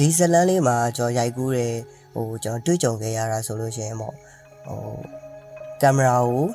[0.04, 1.76] ဒီဇလန်းလေးမှာကျွန်တော်ရိုက်ကူးတယ်
[2.14, 4.14] ဟိုကျွန်တော်တွေ့ကြုံခဲ့ရတာဆိုလို့ရှိရင်ပေါ့
[4.66, 4.80] ဟို
[5.82, 6.46] ကင်မရာကို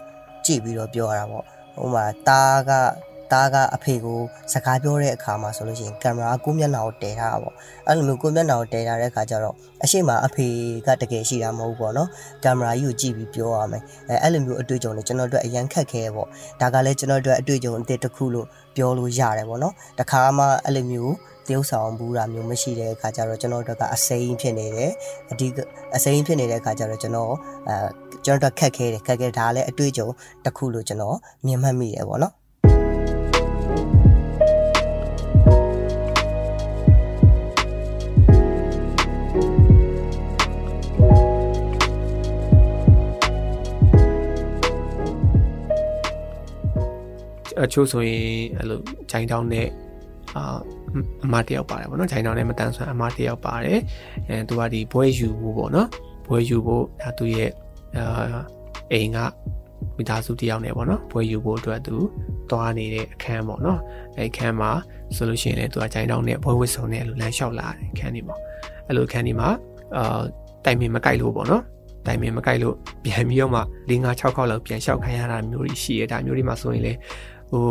[0.46, 1.44] ကြည့်ပြီးတော့ပြောရတာပေါ့
[1.76, 2.70] ဟိုမှာတားက
[3.32, 4.20] တားကအဖေကို
[4.52, 7.54] စကားပြောတဲ့အခါမှာဆိုလို့ရှိရင်ကင်မရာကိုမျက်နှာကိုတည်ထားတာပေါ့
[7.87, 9.54] အဲ့လိုမျိုးကိုမျက်နှာကိုတည်ထားတဲ့အခါကျတော့
[9.85, 10.46] အရှိမအဖေ
[10.87, 12.09] ကတကယ်ရှိတာမဟုတ်ဘူးပေါ့နော်
[12.44, 16.28] ကင်မရာကြီးကိုကြည့်ပြီးပြောရမယ်အဲအဲ့လိုမျိုးအတွေ့အကြုံတွေကျွန်တော်တို့အရန်ခက်ခဲပေါ့
[16.61, 21.14] ဒါကလည်းကျွန်တော်တို့အတွေ့အကြုံအသစ်တစ်ခုလို့ပြောလို့ရတယ်ပေါ့နော်တခါမှအဲ့လိုမျိုး
[21.48, 24.92] တရုပ်ဆောင်ဘူးတာမျိုးမရှိတဲ့အခါကျတော့ကျွန်တော်တို့ကအစိမ်းဖြစ်နေတယ်
[25.30, 25.59] အဓိက
[25.96, 27.32] အစိမ်းဖြစ်နေတဲ့အခါကျတော့ကျွန်တော်
[27.68, 27.76] အဲ
[28.24, 30.09] ကျွန်တော်တို့ခက်ခဲတယ်ခက်ခဲဒါလည်းအတွေ့အကြုံ
[30.44, 32.35] တစ်ခုလို့ကျွန်တော်မြင်မှတ်မိတယ်ပေါ့နော်
[47.64, 48.24] အချို့ဆိုရင်
[48.59, 48.80] အဲ့လို
[49.11, 49.68] ဂျိုင်းတောင်းနဲ့
[50.37, 50.59] အာ
[51.24, 53.78] အမတယောက်ပါတယ်ဗောနော်ဂျိုင်းတောင်းနဲ့မတန်ဆွမ်းအမတယောက်ပါတယ်
[54.28, 55.88] အဲသူကဒီဘွဲယူဖို့ဗောနော်
[56.26, 57.50] ဘွဲယူဖို့ဒါသူရဲ့
[57.98, 58.38] အာ
[58.92, 59.18] အိမ်က
[59.96, 61.96] မိသားစုတယောက်နဲ့ပေါ့နော်ဘွဲယူဖို့အတွက်သူ
[62.50, 63.80] သွားနေတဲ့အခန်းပေါ့နော်
[64.16, 64.70] အဲအခန်းမှာ
[65.16, 68.37] ဆိုလို့ရှိရင်လည်းသူကဂျိုင်းတောင်းနဲ့ဘွဲဝစ်စုံနဲ့အဲ့လိုလမ်းလျှောက်လာတယ်အခန်းဒီမှာ
[68.87, 69.48] အဲ့လိုအခန်းဒီမှာ
[69.96, 70.20] အာ
[70.64, 71.62] တိုင်ပင်မကြိုက်လို့ပေါ့နော်
[72.06, 76.92] တိုင်ပင်မကြိုက်လို့ပြန်ပြီးတော့မှ၄၅6ခေါက်လောက်ပြန်လျှောက်ခိုင်းရတာမျိုးတွေရှိရဒါမျိုးတွေမှာဆိုရင်လေ
[77.50, 77.62] ဟို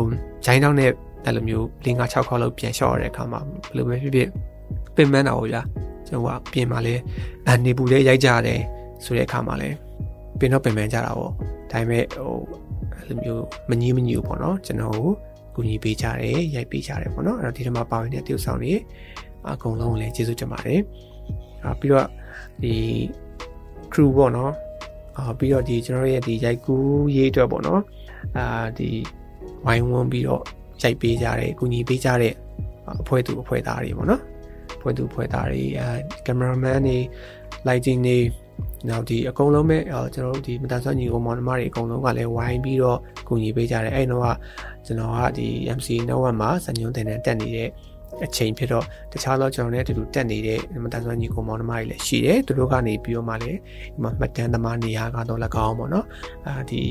[0.44, 0.90] ဂျိုင်းတောင်းနဲ့
[1.26, 4.28] အဲ့လိုမျိုး၄၅6ခေါက်လောက်ပြန်လျှော့ရတဲ့အခါမှာဘယ်လိုပဲဖြစ်ဖြစ်
[4.96, 5.62] ပင်ပန်းတာပေါ့ဗျာ
[6.06, 6.94] ကျွန်တော်ကပြင်မှာလဲ
[7.48, 8.60] အနေပူလေးရိုက်ကြတယ်
[9.04, 9.68] ဆိုတဲ့အခါမှာလဲ
[10.38, 11.32] ပင်တော့ပင်ပန်းကြတာပေါ့
[11.72, 12.34] ဒါပေမဲ့ဟို
[12.94, 15.12] အဲ့လိုမျိုးမငြီးမညူပေါ့နော်ကျွန်တော်ကို
[15.54, 18.72] ကူညီပေးကြတယ်ရိုက်ပေးကြတယ်ပေါ့နော်အဲ့တော့ဒီထဲမှာပါဝင်တဲ့တရုပ်ဆောင်တွေ
[19.46, 20.80] အကုန်လုံးလည်းကျေးဇူးတင်ပါတယ်
[21.64, 22.06] အာပြီးတော့
[22.62, 22.74] ဒီ
[23.92, 24.52] crew ပေါ့နော်
[25.16, 27.82] အာပြီးတော့ဒီကျွန်တော်ရဲ့ဒီရိုက်ကူးရေးအတွက်ပေါ့နော်
[28.36, 28.46] အာ
[28.78, 28.88] ဒီ
[29.64, 30.42] ဝိုင်းဝန်းပြီးတော့
[30.82, 32.34] ရိုက်ပေးကြတယ်ကူညီပေးကြတဲ့
[33.02, 34.22] အဖွဲ့သူအဖွဲ့သားတွေပေါ့နော်
[34.76, 35.88] အဖွဲ့သူအဖွဲ့သားတွေအာ
[36.26, 36.98] ကင်မရာမန်တွေ
[37.68, 38.18] lighting တွေ
[38.88, 39.78] နောက်ဒီအကုန်လုံးပဲ
[40.14, 44.26] ကျွန်တော်တို့ဒီမတန်ဆွမ်းညီကိုမောင်နှမတွေအကုန်လုံးကလည်းဝိုင်းပြီးတော့ကူညီပေးကြတယ်အဲ့တော့က
[44.86, 45.46] ကျွန်တော်ကဒီ
[45.78, 47.70] MC 9မှာစညွန်းတင်တဲ့တက်နေတဲ့
[48.24, 53.58] အချိန်ဖြစ်တော့တခြားသောကျွန်တော်နဲ့အတူတူတက်နေတဲ့မတန်ဆွမ်းညီကိုမောင်နှမတွေလည်းရှိတယ်သူတို့ကနေပြီးတော့မှလည်း
[53.94, 56.06] ဒီမှာမှတ်တမ်းသမားနေရာကတော့၎င်းပေါ့နော်
[56.46, 56.82] အာဒီ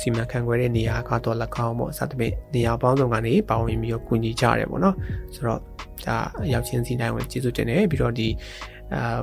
[0.00, 4.94] စီမံခန့်ခွဲတဲ့နေရာကတော့၎င်းပေါ့စသဖြင့်နေရာပေါင်းစုံကနေပါဝင်ပြီးတော့ကူညီကြရတယ်ပေါ့နော်
[5.34, 5.60] ဆိုတော့
[6.06, 6.16] ဒါ
[6.52, 8.28] ရောက်ချင်းစီတိုင်းဝင်ကျေးဇူးတင်တယ်ပြီးတော့ဒီ
[8.94, 9.20] အာ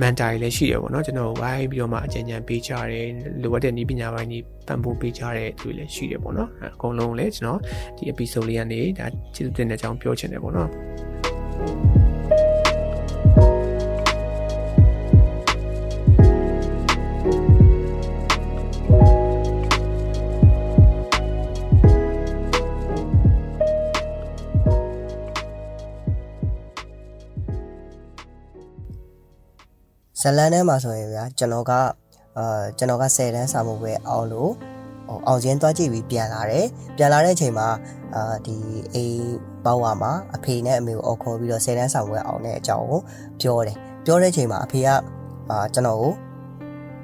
[0.00, 3.06] မန်တာတွေလည်းရှိတယ်ပေါ့နော်ကျွန်တော်ဝိုင်းပြီးတော့မှအကြံဉာဏ်ပေးကြတယ်
[3.42, 7.60] လိုအပ်တဲ့နည်းပညာပိုင်းကြီးပံ့ပိုးပေးကြတဲ့သူတွေလည်းရှိတယ်ပေါ့နော်အကုန်လုံးလည်းကျွန်တော်
[7.96, 10.70] ဒီ episode လေးကနေဒါကျေးဇူးတင်တဲ့အကြောင်းပြောချင်တယ်ပေါ့နော်
[30.20, 31.72] ဇလန်ထဲမှာဆိုရင်ဗျာကျွန်တော်က
[32.38, 34.50] အာကျွန်တော်က10တန်းစာမှုပဲအောင်လို့
[35.08, 37.68] ဟိုအောင်ချင်းသွားကြည့်ပြီးပြန်လာတယ်ပြန်လာတဲ့အချိန်မှာ
[38.14, 38.56] အာဒီ
[38.94, 39.22] အိမ်
[39.64, 43.00] ပေါဝါမှာအဖေနဲ့အမေကိုអော်ခေါ်ပြီးတော့10တန်းစာမှုပဲအောင်တဲ့အကြောင်းကို
[43.40, 44.88] ပြောတယ်ပြောတဲ့အချိန်မှာအဖေက
[45.50, 46.12] အာကျွန်တော်ကို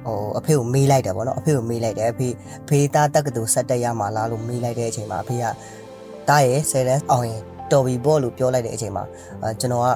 [0.06, 2.28] ဟိုအဖေကိုမေးလိုက်တယ်ဗောနော်အဖေကိုမေးလိုက်တယ်အဖေ
[2.64, 5.44] အဖေသားတက္ကသိုလ်ဆက်တက်ရမှာလားလို့မေးလိုက်တဲ့အချိန်မှာအဖေက
[6.28, 7.40] တားရဲ့10တန်းအောင်ရင်
[7.72, 9.04] တော်ပြီပေါ့လို့ပြောလိုက်တဲ့အချိန်မှာ
[9.42, 9.86] အာကျွန်တော်က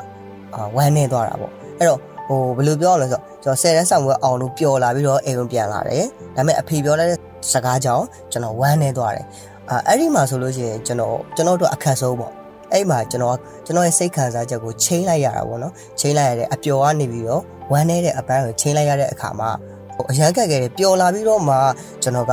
[0.54, 6.05] အာဝမ်းနေသွားတာပေါ့အဲ့တော့ ဟိုဘယ်လိုပြောရလဲဆိုတော့ကျွန်တော်10တန်းဆောင်ဝဲအောင်လို့ပျော်လာပြီးတော့အိမ်ကိုပြန်လာတယ်
[6.37, 7.19] ဒါပေမဲ့အဖေပြောလိုက်တဲ့
[7.53, 9.27] စကားကြောင့်ကျွန်တော်ဝမ်းနေသွားတယ်
[9.71, 12.33] အာအဲ့ဒီမှာဆိုလို့ရှိရင်ကျွန်တော်ကျွန်တော်တို့အခက်ဆုံးပေါ့
[12.73, 13.37] အဲ့မှာကျွန်တော်
[13.67, 19.51] ကျွန်တော်ရဲ့စိတ်ခံစားချက်ကိုချိန်လိုက်ရတာပေါ့နော်ချိန်လိုက်ရတဲ့အပျော်ကနေပြီးတော့ဝမ်းနေတဲ့အပိုင်းကိုချိန်လိုက်ရတဲ့အခါမှာ
[19.97, 21.57] ဟိုအရန်ကက်ခဲ့တယ်ပျော်လာပြီးတော့မှ
[22.03, 22.33] ကျွန်တော်က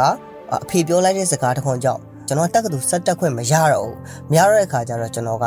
[0.54, 3.96] အဖေပြောလိုက်တဲ့စကားတစ်ခွန်းကြောင့် ကျွန်တော်တက်ကတူဆက်တက်ခွင့်မရတော့ဘူး
[4.30, 5.46] မရတော့တဲ့ခါကျတော့ကျွန်တော်က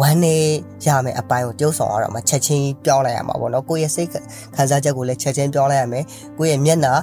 [0.00, 0.36] ဝမ်းနေ
[0.86, 4.08] ရမယ်အပိုင်းကိုတိုးဆောင်ရတော့မှချက်ချင်းပြောင်းလိုက်ရမှာပေါ့နော်ကိုယ့်ရဲ့စိတ်
[4.54, 6.04] ခံစားချက်ကိုလည်းချက်ချင်းပြောင်းလိုက်ရမယ်
[6.38, 6.94] ကိုယ့်ရဲ့မျက်နှာ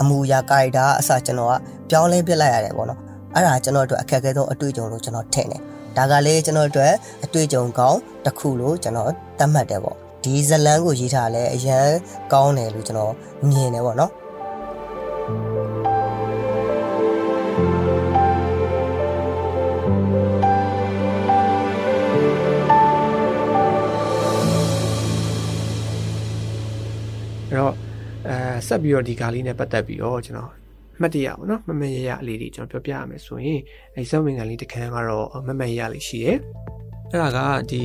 [0.00, 1.54] အမူအရာကာရီတာအစကျွန်တော်က
[1.90, 3.00] ပြောင်းလဲပြစ်လိုက်ရတယ်ပေါ့နော်
[3.34, 5.60] အဲ့ဒါကျွန်တော်တို့အခက်အခဲဆုံးအတွေ့အကြုံလို့ကျွန်တော်ထင်တယ်
[5.96, 6.92] ဒါကလေးကျွန်တော်တို့
[7.24, 11.86] အတွေ့အကြုံကောင်းတစ်ခုလို့ကျွန်တော်သတ်မှတ်တယ်ပေါ့ဒီဇလန်းကိုရေးထားလဲအရန်
[12.32, 13.12] ကောင်းတယ်လို့ကျွန်တော်
[13.48, 14.10] မြင်တယ်ပေါ့နော်
[28.66, 30.50] ဆက်ပြီးတော့ဒီကားလေးနဲ့ပတ်သက်ပြီးတော့ကျွန်တော်
[31.00, 33.60] မှတ်တရပါတော့မမရရအလေးတွေကျွန်တော်ပြောပြရမယ်ဆိုရင်
[33.94, 36.38] အဲစက်ဝင်ကန်လေးတစ်ခန်းကတော့မမရရလေးရှိတယ်
[37.10, 37.38] အဲ့ဒါက
[37.70, 37.82] ဒီ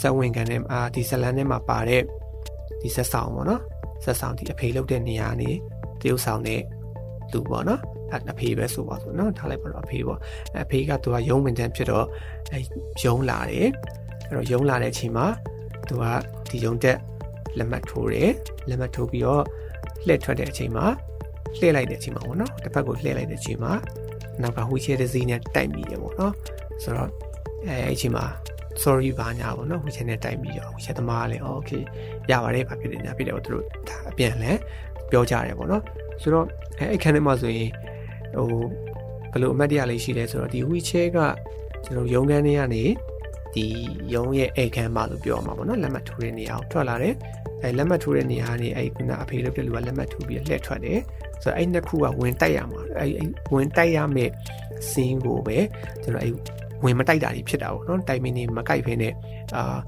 [0.00, 2.02] စက်ဝင်ကန်နဲ့အာဒီဇလန်ထဲမှာပါတဲ့
[2.82, 3.62] ဒီဆက်ဆောင်ပေါ့နော်
[4.04, 5.50] ဆက်ဆောင်ဒီအဖေလုတ်တဲ့နေရာနေ
[6.00, 6.60] တရုပ်ဆောင်တဲ့
[7.32, 7.80] သူပေါ့နော်
[8.10, 10.18] အဲ့အဖေပဲဆိုပါဆိုနော်ထားလိုက်ပါတော့အဖေပေါ့
[10.64, 12.06] အဖေကသူကရုံးဝင်တန်းဖြစ်တော့
[12.52, 12.58] အဲ
[13.04, 13.68] ရုံးလာတယ်
[14.28, 15.26] အဲ့တော့ရုံးလာတဲ့အချိန်မှာ
[15.88, 16.04] သူက
[16.50, 16.98] ဒီရုံးတက်
[17.58, 18.32] လက်မှတ်ထိုးတယ်
[18.68, 19.44] လက်မှတ်ထိုးပြီးတော့
[20.06, 20.86] လှည့်ထွက်တဲ့အချိန်မှာ
[21.58, 23.72] လှည့်လိုက်တဲ့အချိန်မှာပေါ့နော်တစ်ဖက်ကိုလှည့်လိုက်တဲ့အချိန်မှာ
[24.42, 26.32] နောက်ကဝီချဲတစ်စီးနဲ့တိုက်မိတယ်ပေါ့နော်
[26.82, 27.10] ဆိုတော့
[27.66, 28.24] အဲအဲ့အချိန်မှာ
[28.82, 31.82] sorry ဘာညာပေါ့နော်ဝီချဲနဲ့တိုက်မိရောဝီချဲသမားလည်း okay
[32.30, 34.52] ရပါတယ်ဘာဖြစ်နေညာဖြစ်တယ်ပေါ့သူတို့ဒါအပြန်လဲ
[35.10, 35.82] ပြောကြတယ်ပေါ့နော်
[36.22, 36.46] ဆိုတော့
[36.78, 37.70] အဲအဲ့ခန်းထဲမှာဆိုရင်
[38.34, 38.46] ဟို
[39.32, 41.18] ဘယ်လိုအမှတ်တရလေးရှိလဲဆိုတော့ဒီဝီချဲက
[41.84, 42.84] ကျွန်တော်ရုံးခန်းထဲကနေ
[43.54, 43.64] ဒီ
[44.14, 47.14] ရုံးရဲ့အိတ်ခန်းမှာလို့ပြောမှာပေါ့နော်လက်မှတ်ထိုးတဲ့နေရာကိုထွက်လာတယ်
[47.62, 50.98] အဲလက်မှတ်ထိုးတဲ့နေရာနေအဲခုနအဖေလုပ်တဲ့လူကလက်မှတ်ထိုးပြီးလှည့်ထွက်တယ်
[51.42, 53.06] ဆိုတော့အဲ့နှစ်ခုကဝင်တိုက်ရမှာအဲ
[53.54, 54.32] ဝင်တိုက်ရမယ့်
[54.90, 55.58] စင်းကိုပဲ
[56.02, 56.30] ကျွန်တော်အဲ
[56.84, 59.08] ဝင်မတိုက်တာကြီးဖြစ်တာပေါ့နော်တိုင်မင်းနေမကိုက်ဖ ೇನೆ
[59.56, 59.78] အာ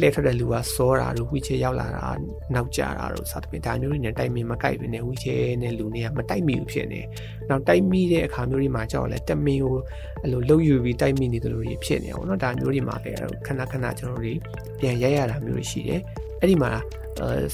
[0.00, 2.08] လှည့်ထွက်တဲ့လူကစောတာတို့ဝီချဲရောက်လာတာ
[2.54, 7.00] နောက်ကျတာတို့စသဖြင့်ဒါမျိုးတွေနဲ့တိုင်မင်းမကိုက်ဖ ೇನೆ ဝီချဲနဲ့လူတွေကမတိုက်မိဘူးဖြစ်နေ
[7.48, 9.76] နောက်တိုက်မိတဲ့အခါမျိုးတွေမှာကြောက်လဲတမင်ကို
[10.22, 14.38] အဲ့လိုလှုပ်ယူပြီးတိုက်မိနေတယ်လို့ဖြစ်နေအောင်နော်ဒါမျိုးတွေမှာလည်းခဏခဏကျွန်တော်တို့
[14.80, 16.00] ပြန်ရိုက်ရတာမျိုးတွေရှိတယ်
[16.40, 16.70] အဲ့ဒီမှာ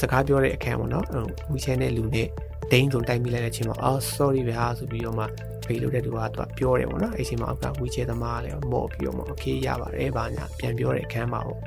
[0.00, 1.06] စကားပြောတဲ့အခန်းပေါ့နော်
[1.52, 2.28] ဝီချဲနဲ့လူနဲ့
[2.72, 5.24] ဒိန်းဆုံးတိုက်မိလိုက်တဲ့အချိန်မှာအော် sorry ဗျာဆိုပြီးတော့မှ
[5.66, 11.58] ဖေးလို့တဲ့သူကသူကပြောတယ်ပေါ့နော်အဲ့ဒီအချိန်မှာအောက်ကဝီချဲသမားလည်းမော့ပြီးတော့မှ okay ရပါတယ်ဗာညာပြန်ပြောတဲ့အခန်းမှာပေါ့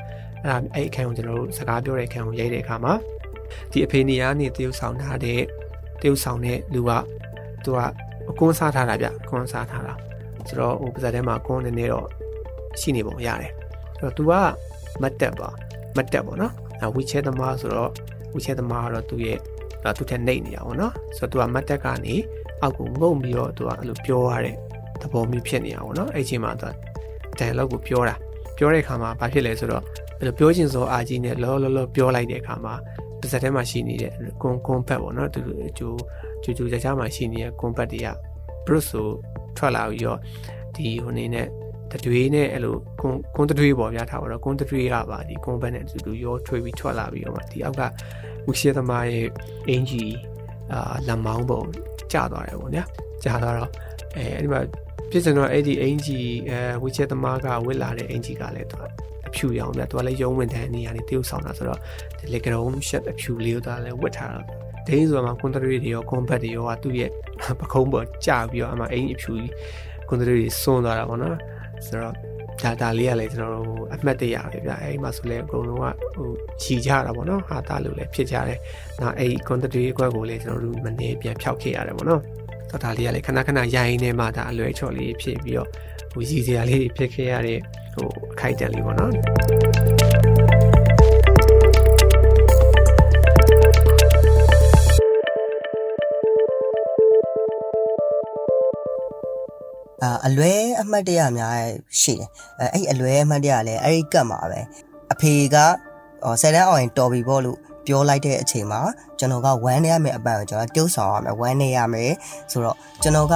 [0.44, 2.94] အဲ့ဒါအဲ့အခန်းကိုကျွန်တော်တို့စကားပြောတဲ့အခန်းကိုရိုက်တဲ့အခါမှာ
[3.72, 5.40] ဒီအဖေနေရာနေတရုပ်ဆောင်ထားတဲ့
[6.02, 6.92] တရုပ်ဆောင်တဲ့လူက
[7.64, 7.80] သူက
[8.30, 9.94] အကွန်းစားထားတာဗျကွန်းစားထားတာ
[10.48, 12.08] ဆိုတော့ဟိုပါဇက်ထဲမှာကွန်နည်းနည်းတော့
[12.80, 13.52] ရှိနေပုံရတယ်
[14.00, 14.32] အဲ့တော့ तू က
[15.02, 15.50] မတ်တက်ပါ
[15.98, 17.92] မတ်တက်ပေါ့နော် နောက်ဝီချဲသမားဆိုတော့
[18.34, 19.38] ဝီချဲသမားကတော့သူ့ရဲ့
[19.98, 22.16] သူ့ထက်နှိပ်နေတာပေါ့နော်ဆိုတော့သူကမတ်တက်ကနေ
[22.62, 24.56] အောက်ကိုငုံပြီးတော့သူကအဲ့လိုပြောရတဲ့
[25.02, 26.72] သဘောမျိုးဖြစ်နေတာပေါ့နော်အဲ့ချိန်မှာသူက
[27.40, 28.16] dialogue ကိုပြောတာ
[28.58, 29.84] ပြောတဲ့အခါမှာဘာဖြစ်လဲဆိုတော့
[30.20, 32.74] အဲ့လိုပြောခြင်းစောအာကြီးနဲ့လောလောလောပြောလိုက်တဲ့အခါမှာ
[33.20, 34.12] ပါဇက်ထဲမှာရှိနေတဲ့
[34.42, 35.42] ကွန်ကွန်ဖက်ပေါ့နော်သူ
[35.78, 36.00] ကျိုး
[36.44, 38.08] ကျိုးကျိုးကြကြမှာရှိနေတဲ့ကွန်ဖက်တွေက
[38.66, 39.08] ဘရုစ်ဆို
[39.58, 40.20] ထွက်လာပြီးတော့
[40.76, 41.48] ဒီဟိုနေနဲ့
[41.98, 47.82] တတွေးနဲ့အဲ့လိုကွန်ကွန်တတွေးပေါ့ဗျာထားပါတော့ကွန်တတွေးကပါဒီကွန်ဘက်နဲ့အတူတူရောထွေးပြီးထွက်လာပြီးတော့မှဒီအောက်က
[48.48, 49.26] ဝီရှေသမားရဲ့
[49.70, 50.04] အင်ဂျီ
[50.74, 51.62] အာလမ်မောင်းပုံ
[52.12, 52.84] ကျသွားတယ်ပေါ့ဗျာ
[53.24, 53.70] ကျသွားတော့
[54.16, 54.62] အဲအဲ့ဒီမှာ
[55.12, 58.78] ဖြစ်စံတော့အဲ့ဒီအင်ဂျီအဲဝီရှေသမားကဝစ်လာတဲ့အင်ဂျီကလည်းသူ
[59.28, 61.80] အဖြူရောင်ဗျာသူကလည်းရုံးဝင်တဲ့နေရာနေတရုပ်ဆောင်တာဆိုတော့
[62.20, 64.46] ဒီလေကရုံးရှက်အဖြူလေးကိုသူကလည်းဝစ်ထားတော့
[64.88, 67.10] ဒိန်းဆိုမှကွန်တရီတွေရောကွန်ဘတ်တွေရောကသူ့ရဲ့
[67.60, 69.52] ပခုံးပေါ်ကျပြီးတော့အမှအင်အဖြူကြီး
[70.08, 71.38] ကွန်တရီတွေစွန်းသွားတာပေါ့နော်
[71.86, 72.16] ဆိုတော့
[72.64, 75.86] ဒါဒါလေးကလည်းကျွန်တော်တို့အမှတ်တရပဲဗျအဲ့မှာဆိုလဲအကုန်လုံးက
[76.16, 76.30] ဟို
[76.62, 78.60] ခြီကြတာပေါ့နော်ဟာသားလို့လည်းဖြစ်ကြတယ်
[79.02, 82.22] နောက်အဲ့ကွန်တရီအကွက်ကိုလည်းကျွန်တော်တို့မနေပြန်ဖြောက်ခဲ့ရတယ်ပေါ့နော်
[82.70, 85.70] တော့ဒါလေးကလည်းခဏခဏရိုင်းနေမှဒါအလွယ်ချော်လေးဖြစ်ပြီးတော့
[86.12, 87.60] ဟိုရည်စရာလေးဖြစ်ခဲ့ရတဲ့
[87.94, 89.97] ဟိုအခိုက်အတန့်လေးပေါ့နော်
[100.04, 101.54] အာအလွဲအမှတ်တရအများ
[102.02, 102.30] ရှိတယ်
[102.60, 104.60] အဲအဲ့အလွဲအမှတ်တရလည်းအဲ့ဒီကတ်မှာပဲ
[105.14, 105.58] အဖေက
[106.42, 107.58] ဆယ်တန်းအောင်ရင်တော်ပြီပေါ့လို့
[107.88, 108.82] ပြောလိုက်တဲ့အချိန်မှာ
[109.20, 112.12] ကျွန်တော်ကဝမ်းနေရမယ်အပန်ကိုကျွန်တော်တိုးဆောင်ရမယ်ဝမ်းနေရမယ်
[112.52, 113.36] ဆိုတော့ကျွန်တော်က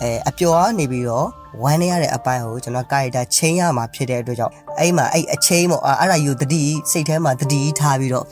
[0.00, 1.26] အဲအပျော်ကနေပြီးတော့
[1.62, 8.26] ဝမ်းနေရတဲ့အပိုင်းကိုကျွန်တော်ကာရီတာချင်းရမှာဖြစ်တဲ့အတွက်ကြောင့်အဲ့မှာအဲ့အချင်းပေါ့အဲ့ဒါယူတတိစိတ်ထဲမှာတတိထားပြီးတော့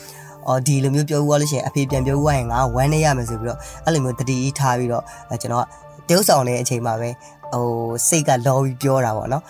[0.48, 5.02] အော်ဒီလိုမျိုးပြောဦးရလို့ရှိရင်အဖေပြန်ပြောဦးရရင်ငါဝမ်းနေရမယ်ဆိုပြီးတော့အဲ့လိုမျိုးတတိထားပြီးတော့
[5.42, 5.66] ကျွန်တော်
[6.08, 7.10] ကတုပ်ဆောင်တဲ့အချိန်မှာပဲ
[7.54, 7.66] ဟို
[8.08, 9.42] စိတ်ကလောပြီးပြောတာပေါ့နော်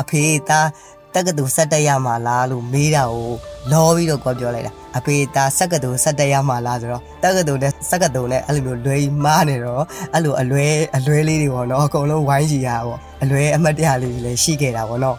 [0.00, 0.66] အဖေသား
[1.14, 3.28] တက္ကသိုလ်ဆက်တက်ရမှာလားလို့မေးတာကို
[3.72, 9.82] လောပြီးတော့ပြောလိုက်တာအဖေသားစက်ကတူဆက်တက်ရမှာလားဆိုတော့တက္ကသိုလ်နဲ့စက်ကတူနဲ့အဲ့လိုမျိုးလွဲမားနေတော့
[10.14, 15.16] အဲ့လိုအလွဲအလွဲလေးတွေပေါ့နော်အကုန်လုံးဝိုင်းကြည့်ရပေါ့အလွဲအမှတ်တရလေးတွေလည်းရှိခဲ့တာပေါ့နော်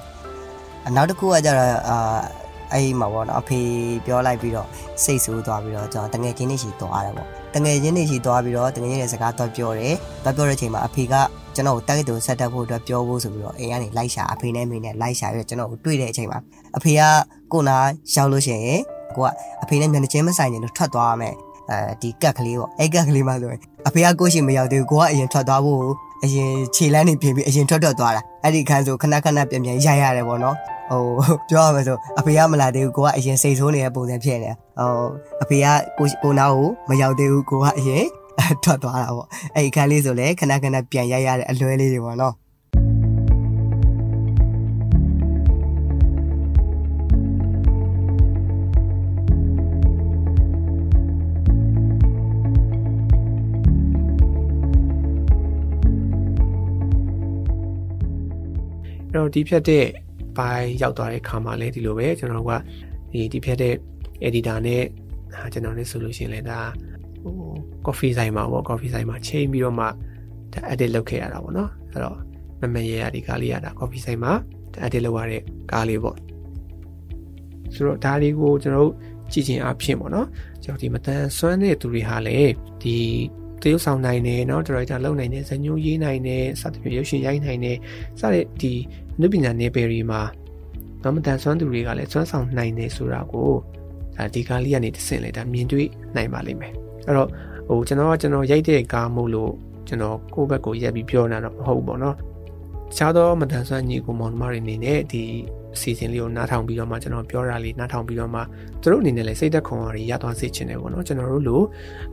[0.96, 2.20] နောက်တစ်ခုကကျတော့အာ
[2.73, 3.60] အဲ့မှာပေါ့နော်အဖေ
[4.05, 4.67] ပြောလိုက်ပြီးတော့
[5.03, 11.13] စိတ်ဆိုးသွားပြီးတော့ကျွန်တော်တငယ်ချင်းတွေရှိသွားတယ်ပေါ့တငယ်ချင်းတွေရှိသွားပြီးတော့တငယ်ချင်းတွေစကားတော့ပြောတယ်တော့ပြောတဲ့အချိန်မှာအဖေက
[11.55, 16.39] ကျွန်တော်ကိုတက်တူဆက်တက်ဖို့အတွက်ပြောဖို့ဆိုပြီးတော့အိမ်ကနေလိုက်ရှာအဖေနဲ့မိနဲ့လိုက်ရှာပြီးတော့ကျွန်တော်ကိုတွေ့တဲ့အချိန်မှာ
[16.77, 17.01] အဖေက
[17.51, 17.77] ကိုနာ
[18.15, 18.82] ရောက်လို့ရှိရင်
[19.15, 19.27] ကိုက
[19.63, 21.36] အဖေနဲ့မျက်နှာချင်းမဆိုင်ရင်လို့ထွက်သွားရမယ်
[21.69, 25.82] အဲဒီကက်ကလေးပေါ့အဲ့ကက်ကလေးမှဆိုရင်အဖေကကိုရှိမရောက်သေးဘူးကိုကအရင်ထွက်သွားဖို့
[26.23, 30.56] အရင်ခြေလမ်းနေပြင်ပြီးအရင်ထွက်ထွက်သွားတာ အဲ့ဒီခန်းဆိုခဏခဏပြန်ပြန်ရိုက်ရတယ်ပေါ့နော်
[30.89, 31.04] ဟို
[31.49, 34.91] ပြောရမယ်ဆိုအဖေကမလာသေးဘူးကိုကအရင်စိတ်ဆိုးနေတဲ့ပုံစံဖြစ်နေဟို
[35.43, 35.65] အဖေက
[35.97, 38.06] ကိုကိုနာကိုမရောက်သေးဘူးကိုကအရင်
[38.63, 42.34] ထွက်သွားတာပေါ့အဲ့ဒီခန်းလေးဆိုလည်းခဏခဏပြန်ရိုက်ရတဲ့အလွဲလေးတွေပေါ့နော်
[59.29, 59.87] အဲ့တော့ဒီဖြတ်တဲ့
[60.38, 62.51] ဘိုင်းရောက်သွားတဲ့ခါမှာလည်းဒီလိုပဲကျွန်တော်က
[63.12, 63.75] ဒီဒီဖြတ်တဲ့
[64.27, 64.85] editor နဲ့
[65.53, 66.61] ကျွန်တော်လည်းဆိုလို့ရှိရင်လည်းဒါ
[67.23, 67.35] ဟို
[67.87, 69.88] coffee ဆိုင်မှာပေါ့ coffee ဆိုင်မှာချိန်ပြီးတော့မှဒါ
[70.73, 72.16] edit လုပ်ခဲ့ရတာပေါ့နော်အဲ့တော့
[72.61, 74.33] မမရဲရဒီကားလေးရတာ coffee ဆိုင်မှာ
[74.73, 75.42] ဒါ edit လုပ်ရတဲ့
[75.73, 76.16] ကားလေးပေါ့
[77.75, 78.94] ဆိုတော့ဒါလေးကိုကျွန်တော်တို့
[79.33, 80.27] ကြည့်ချင်းအဖြစ်ပေါ့နော်
[80.62, 82.97] ကျွန်တော်ဒီမတန်ဆွမ်းတဲ့သူတွေဟာလည်းဒီ
[83.62, 87.77] တရုပ်ဆောင်နိုင်တယ်เนาะဒါရိုက်တာလုပ်နိုင်တယ်ဇညိုးရေးနိုင်တယ်စသဖြင့်ရုပ်ရှင်ရိုက်နိုင်တယ်
[88.20, 88.73] စတဲ့ဒီ
[89.08, 90.20] အ နုပညာနယ်ပယ်တွေမှာ
[91.03, 93.51] တော့မတန်ဆွမ်းသူတွေကလည်းစွမ်းဆောင်နိုင်တယ်ဆိုတာကို
[94.16, 96.73] ဒါဒီကားလေးကနေတစ်ဆင့်လေဒါမြင်တွေ့နိုင်ပါလိမ့်မယ်
[97.07, 97.29] အဲ့တော့
[97.68, 99.53] ဟိုကျွန်တော်ကကျွန်တော်ရိုက်တဲ့ကားမို့လို့
[99.88, 102.18] ကျွန်တော်ကိုယ့်ဘက်ကိုရက်ပြီးပြောနေတာတော့မဟုတ်ဘူးပေါ့နော်တ
[102.97, 105.23] ခြားသောမတန်ဆွမ်းညီကိုမောင်နှမတွေအနေနဲ့ဒီ
[105.75, 108.40] အစီအစဉ်လေးကိုနားထောင်ပြီးတော့မှကျွန်တော်ပြောတာလေးနားထောင်ပြီးတော့မှ
[108.83, 111.62] သူတို့အနေနဲ့လည်းစိတ်သက်ခွန်အားတွေရသွားစေချင်တယ်ပေါ့နော်ကျွန်တော်တို့လို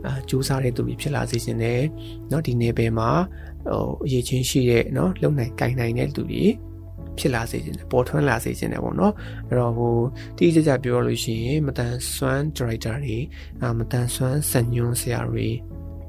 [0.04, 1.80] အာကြိုးစားတဲ့သူတွေဖြစ်လာစေချင်တယ်
[2.28, 3.10] เนาะဒီနယ်ပယ်မှာ
[3.66, 6.44] ဟိုအရေးချင်းရှိတဲ့เนาะလုံနိုင်ကင်နိုင်တဲ့သူတွေ
[7.18, 9.14] ဖြစ်လာစေခြင်းပေါ်ထွန်းလာစေခြင်းတယ်ပေါ့နော်
[9.48, 9.96] အဲ့တော့ဟို
[10.38, 13.18] တိကျကျပြောလို့ရှိရင်မတန်ဆွမ်း director တွေ
[13.62, 15.48] အာမတန်ဆွမ်းစညွန်းဆရာတွေ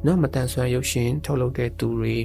[0.06, 2.16] နော်မတန်ဆွမ်းရုပ်ရှင်ထုတ်လုပ်တဲ့သူတွေ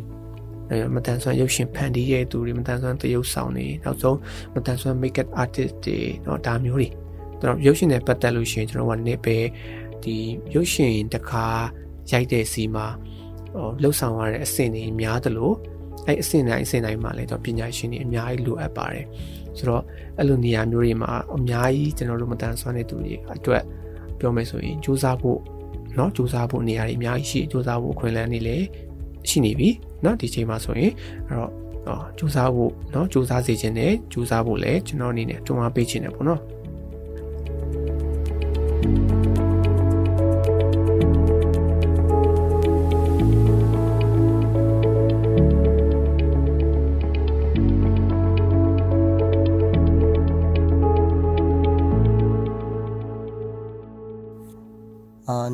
[0.71, 4.19] အဲမတန်ဆွမ်းရုပ်ရှင်ဖန်တီးတဲ့သူတွေမတန်ဆွမ်းသရုပ်ဆောင်တွေနောက်ဆုံး
[4.55, 6.89] မတန်ဆွမ်း makeup artist တွေเนาะဒါမျိုးတွေ
[7.41, 9.37] ကျွန်တော်ရုပ်ရှင်နဲ့ပတ်သက်လို့ရှိရင်ကျွန်တော်ကနေပဲ
[10.03, 10.17] ဒီ
[10.55, 11.47] ရုပ်ရှင်တခါ
[12.13, 12.87] ရိုက်တဲ့စီမှာ
[13.55, 15.53] ဟိုလှုပ်ဆောင်ရတဲ့အဆင့်တွေများသလို
[16.07, 19.07] အဲ့အဆင့်တိုင်းအဆင့်တိုင်းမှာလည်းတော့ပညာရှင်တွေအများကြီးလိုအပ်ပါတယ်
[19.59, 19.83] ဆိုတော့
[20.19, 23.63] အဲ့လိုနေရာမျိုးတွေမှာအများကြီးကျွန်တော်တို့မတန်ဆွမ်းတဲ့သူတွေအတွက်
[24.19, 25.39] ပြောမယ်ဆိုရင်စူးစမ်းဖို့
[25.95, 28.65] เนาะစူးစမ်းဖို့နေရာတွေအများကြီးရှိစူးစမ်းဖို့အခွင့်အလမ်းတွေလည်း
[29.29, 29.69] ရှိနေပြီ
[30.03, 30.93] เนาะဒီချိန်မှာဆိုရင်
[31.29, 31.53] အဲ့တော့
[31.89, 36.62] အော်စူးစမ်းဖို့เนาะစူးစမ်းစေခြင်းနဲ့စူးစမ်းဖို့လည်းကျွန်တော်အနေနဲ့တွန်းအားပေးခြင်းနဲ့ပေါ့နော်အာ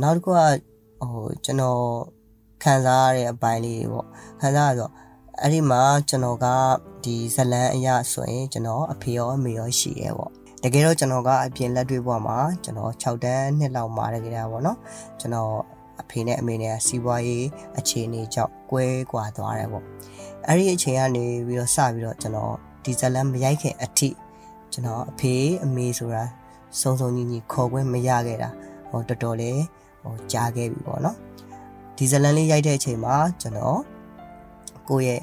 [0.04, 0.40] နောက်တစ်ခုက
[1.12, 1.82] ဟိုကျွန်တော်
[2.64, 4.08] ခံစားရတဲ့အပိုင်းလေးတွေပေါ့
[4.42, 4.90] ခံစားရဆို
[5.42, 6.46] အဲ့ဒီမှာကျွန်တော်က
[7.04, 10.32] ဒီဇလန်းအရာဆိုရင်ကျွန်တော်အဖေရောအမေရောရှိရဲပေါ့
[10.64, 14.78] တကယ်တော့ကျွန်တော်ကအပြင်လက်တွေ့ဘဝမှာကျွန်တော်6တန်းနှစ်လောက်မှာတကယ်တာပေါ့နော်
[15.20, 15.54] ကျွန်တော်
[16.02, 17.46] အဖေနဲ့အမေနဲ့စီးပွားရေး
[17.78, 19.86] အခြေအနေကြောင့်ကွဲကွာသွားတယ်ပေါ့
[20.48, 24.10] အဲ့ဒီအချိန်ကနေပြီးတော့စပြီးတော့ကျွန်တော်ဒီဇလန်းမရိုက်ခင်အထိ
[24.72, 26.24] ကျွန်တော်အဖေအမေဆိုတာ
[26.80, 28.50] စုံစုံညီညီခေါ်ခွင့်မရခဲ့တာ
[28.90, 29.60] ဟိုတော်တော်လေး
[30.10, 31.18] ဟိုကြားခဲ့ပြီပေါ့နော်
[31.98, 33.80] ဒီဇလန်လေးရိုက်တဲ့အချိန်မှာကျွန်တော်
[34.90, 35.22] ကိုယ့်ရဲ့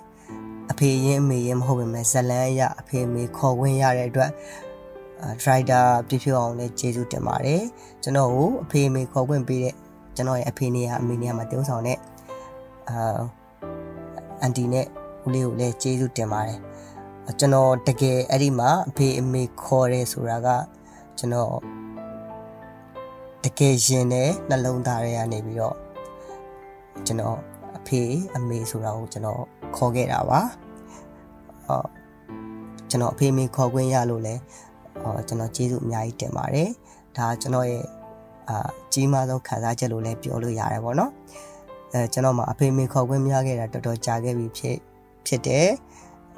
[0.71, 4.31] အဖေရင်အမေရင်မဟုတ်ပေမဲ့ဇလန်အရအဖေအမေခေါ်ခွင့်ရတဲ့အတွက်
[5.43, 7.63] ဒရိုက်တာပြည့်ဖြူအောင်လည်းကျေးဇူးတင်ပါတယ်
[8.03, 9.75] ကျွန်တော်ကိုအဖေအမေခေါ်ခွင့်ပေးတဲ့
[10.17, 11.99] ကျွန်တော်ရဲ့အဖေနေရအမေနေရမှာတုံးဆောင်တဲ့
[12.89, 13.19] အာ
[14.43, 14.87] အန်တီနဲ့
[15.25, 16.59] ဦးလေးကိုလည်းကျေးဇူးတင်ပါတယ်
[17.39, 20.49] ကျွန်တော်တကယ်အဲ့ဒီမှာအဖေအမေခေါ်ရဲဆိုတာက
[21.19, 21.53] ကျွန်တော်
[23.47, 25.77] တကယ်ရင်တဲ့နှလုံးသားတွေကနေပြီးတော့
[27.07, 27.39] ကျွန်တော်
[27.77, 28.01] အဖေ
[28.37, 29.43] အမေဆိုတာကိုကျွန်တော်
[29.77, 30.41] ခေါ်ခဲ့တာပါ
[31.67, 31.89] အော်
[32.91, 34.35] ကျွန်တော်အဖေအမေခေါ်ခွင့်ရလို့လဲ
[35.03, 36.71] အော်ကျွန်တော်ကျေးဇူးအများကြီးတင်ပါတယ်
[37.17, 37.85] ဒါကျွန်တော်ရဲ့
[38.49, 41.13] အာကြီးမားဆုံးခံစားချက်လို့လည်းပြောလို့ရတယ်ပေါ့နော်
[41.93, 44.77] အဲကျွန်တော်မှအဖေအမေခေါ်ခွင့်မရခဲ့တာတော်တော်ကြာခဲ့ပြီဖြစ်
[45.27, 45.69] ဖြစ်တယ်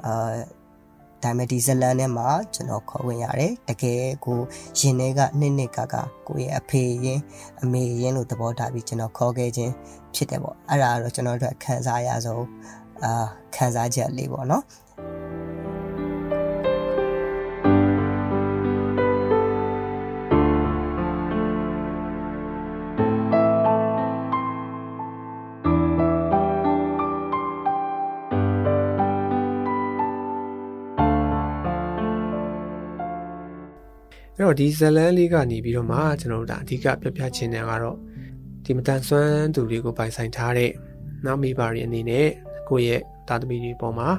[0.05, 0.33] အာ
[1.23, 4.37] ဒါမဲ့ဒီဇလန်ထဲမှာကျွန်တော်ခေါ်ဝင်ရတယ်တကယ်ကို
[4.79, 5.95] ရင်ထဲကနှစ်နှစ်ကက
[6.27, 7.19] ကိုရဲ့အဖေရင်
[7.61, 9.73] အမေရင်လို့သဘောထားပြီးကျွန်တော်ခေါ်ခဲ့ခြင်း
[10.15, 12.45] ဖြစ်တယ်ပေါ့အဲ့ဒါတော့ကျွန်တော်တို့ခံစားရဆုံး
[13.03, 14.63] အာခံစားချက်လေးပေါ့နော်
[34.49, 37.97] တော့ဒီဇလန်းလေးကနေပြီးတော့မှကျွန်တော်တို့ဒါအဓိကပြပြချင်တယ်ကတော့
[38.65, 40.71] ဒီမတန်ဆွမ်းသူတွေကိုပိုင်ဆိုင်ထားတဲ့
[41.25, 42.27] နောက်မိဘတွေအနေနဲ့
[42.69, 44.09] ကိုယ့်ရဲ့တာသမီတွေပေါ်မှာ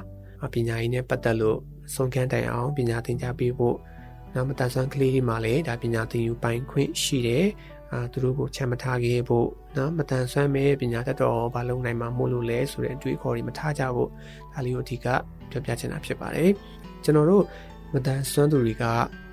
[0.53, 1.59] ပညာရေးနဲ့ပတ်သက်လို့
[1.95, 3.75] ဆုံးခန်းတိုင်အောင်ပညာသင်ကြားပေးဖို့
[4.33, 7.45] နောက်မတန်ဆွမ်းကလေးတွေမှာလည်းဒါပညာသင်ယူပိုင်ခွင့်ရှိတယ်
[7.91, 14.09] အာသူတို့ကိုချမ်းမထားခဲ့ဖို့နော်မတန်ဆွမ်းမဲ့ပညာတတ်တော်ဘာလုံးနိုင်မှာမို့လို့လဲဆိုတဲ့အတွေ့အခေါ်တွေမထားကြဖို့
[14.53, 15.07] ဒါလေးကိုအဓိက
[15.51, 16.51] ပြောပြချင်တာဖြစ်ပါတယ်
[17.03, 17.43] ကျွန်တော်တို့
[17.93, 18.83] မတန်ဆွမ်းသူတွေက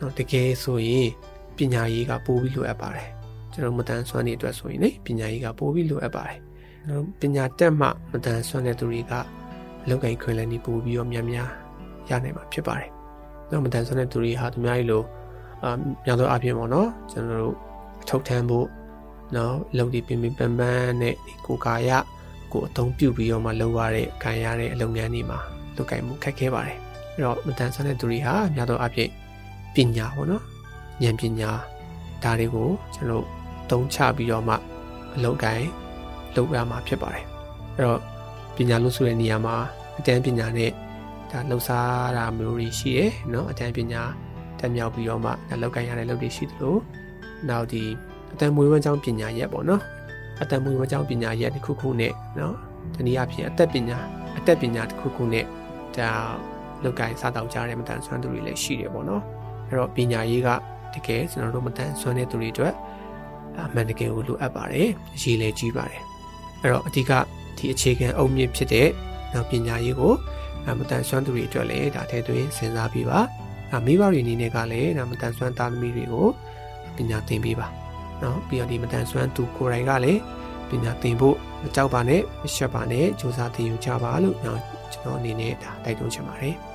[0.01, 1.09] နော်တကယ်ဆိုရင်
[1.57, 3.11] ပညာရေးကပိုပြီးလိုအပ်ပါတယ်
[3.53, 6.39] ကျွန်တော်မတန်ဆွမ်းနေအတွက်ဆိုရင်လေပညာရေးကပိုပြီးလိုအပ်ပါတယ်
[6.89, 9.13] နော်ပညာတက်မှမတန်ဆွမ်းတဲ့သူတွေက
[9.85, 11.49] အလုပ်ကိုင်ခွင့်လည်းနေပိုပြီးတော့များများ
[12.11, 12.91] ရနိုင်မှာဖြစ်ပါတယ်
[13.51, 15.03] နော်မတန်ဆွမ်းတဲ့သူတွေဟာသူများကြီးလို
[15.65, 15.71] အာ
[16.05, 17.57] များသောအားဖြင့်ပေါ့နော်ကျွန်တော်တို့
[18.09, 18.67] ထုတ်ထမ်းဖို့
[19.37, 21.91] နော်လုပ်ဒီပင်ပင်ပန်းပန်းနဲ့ဒီကိုကာယ
[22.53, 25.39] ကိုအသုံးပြုပြီးတော့မှလုပ်ရတဲ့ခံရတဲ့အလုပ်ငန်းတွေမှာ
[25.77, 26.79] လုပ်ကိုင်မှုခက်ခဲပါတယ်
[27.18, 29.12] အဲ့တော့မတန်ဆန်းတဲ့သူတွေဟာများသောအားဖြင့်
[29.76, 30.44] ပညာပေါ့နော်
[31.04, 31.52] ဉာဏ်ပညာ
[32.24, 33.26] ဒါတွေကိုကျွန်တော်
[33.70, 34.56] သုံးချပြီးတော့မှ
[35.16, 35.66] အလုပ်ကိုင်
[36.36, 37.26] လုပ်ရမှာဖြစ်ပါတယ်
[37.76, 38.00] အဲ့တော့
[38.56, 39.56] ပညာလို့ဆိုတဲ့နေရာမှာ
[39.98, 40.72] အတန်းပညာနဲ့
[41.32, 44.04] ဒါလှူစားတာမျိုးတွေရှိတယ်เนาะအတန်းပညာ
[44.60, 46.76] တက်မြောက်ပြီးတော့မှဒါလောက်ကိုင်ရတဲ့လုပ်တွေရှိသလို
[47.50, 47.84] နောက်ဒီ
[48.34, 49.82] အတန်းမွေးဝမ်းကြောင်းပညာရက်ပေါ့နော်
[50.42, 52.54] အတန်းမွေးဝမ်းကြောင်းပညာရက်တစ်ခုခုနဲ့เนาะ
[52.96, 53.98] ဒီနည်းအားဖြင့်အသက်ပညာ
[54.38, 55.46] အသက်ပညာတစ်ခုခုနဲ့
[55.98, 56.10] ဒါ
[56.85, 59.23] လောက်ကင်စားတောက်ကြတဲ့မတန်ဆွမ်းသူတွေလည်းရှိတယ်ပေါ့နော်
[59.69, 60.49] အဲ့တော့ပညာရေးက
[60.95, 62.75] တကယ်ကျွန်တော်တို့မတန်ဆွမ်းတဲ့သူတွေအတွက်
[63.67, 66.03] အမှန်တကယ်ကိုလိုအပ်ပါတယ်အရေးလည်းကြီးပါတယ်
[66.63, 67.13] အဲ့တော့အဓိက
[67.59, 68.89] ဒီအခြေခံအုတ်မြစ်ဖြစ်တဲ့
[69.33, 70.13] နောက်ပညာရေးကို
[70.79, 73.21] မတန်ဆွမ်းသူတွေအတွက်လည်းဒါထဲသွင်းစဉ်းစားပြီးပါ
[73.75, 76.27] အမိဘတွေအနေနဲ့ကလည်းဒါမတန်ဆွမ်းသားသမီးတွေကို
[76.97, 77.69] ပညာသင်ပေးပါ
[78.23, 80.21] နော်ပြီးတော့ဒီမတန်ဆွမ်းသူကိုယ်တိုင်ကလည်း
[80.69, 84.61] ပညာသင်ဖို့မကြောက်ပါနဲ့မရှက်ပါနဲ့စူးစမ်းသင်ယူကြပါလို့ကျွန်
[85.05, 86.68] တော်အနေနဲ့ဒါတိုက်တွန်းချင်ပါတယ်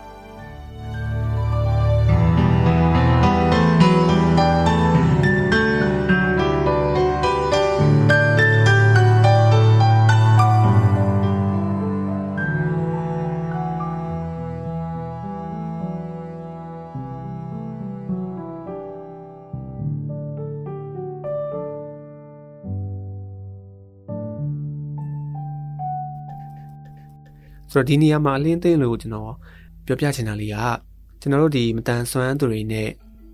[27.73, 29.33] ဆိုတော့ဒီနေရာမှာအလင်းသိမ့်လို့ကျွန်တော်
[29.85, 30.57] ပြောပြချင်တာလေးက
[31.21, 32.89] ကျွန်တော်တို့ဒီမတန်ဆွမ်းသူတွေနဲ့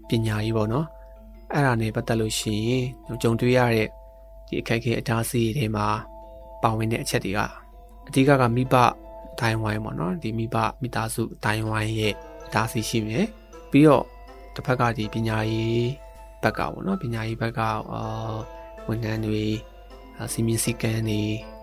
[0.10, 0.86] ပညာရေးပေါ့နော်
[1.54, 2.86] အဲ့ဒါနဲ့ပတ်သက်လို့ရှိရင်
[3.22, 3.88] ကြုံတွေ့ရတဲ့
[4.48, 5.88] ဒီအခက်အခဲအတားဆီးတွေမှာ
[6.64, 7.40] ပါဝင်တဲ့အချက်တွေက
[8.08, 8.76] အဓိကကမိဘ
[9.40, 12.14] တိုင်းဝိုင်းပေါ့နော်ဒီမိဘမိသားစုတိုင်းဝိုင်းရဲ့
[12.54, 13.26] ဒါစီရှိမယ်
[13.72, 14.06] ပြီးတော့
[14.56, 15.88] တစ်ဖက်ကဒီပညာရေး
[16.44, 18.02] ဘက်ကပေါ့နော်ပညာရေးဘက်ကအာ
[18.88, 19.44] ဝန်ထမ်းတွေ
[20.34, 21.22] စီမင်းစည်းကမ်းတွေ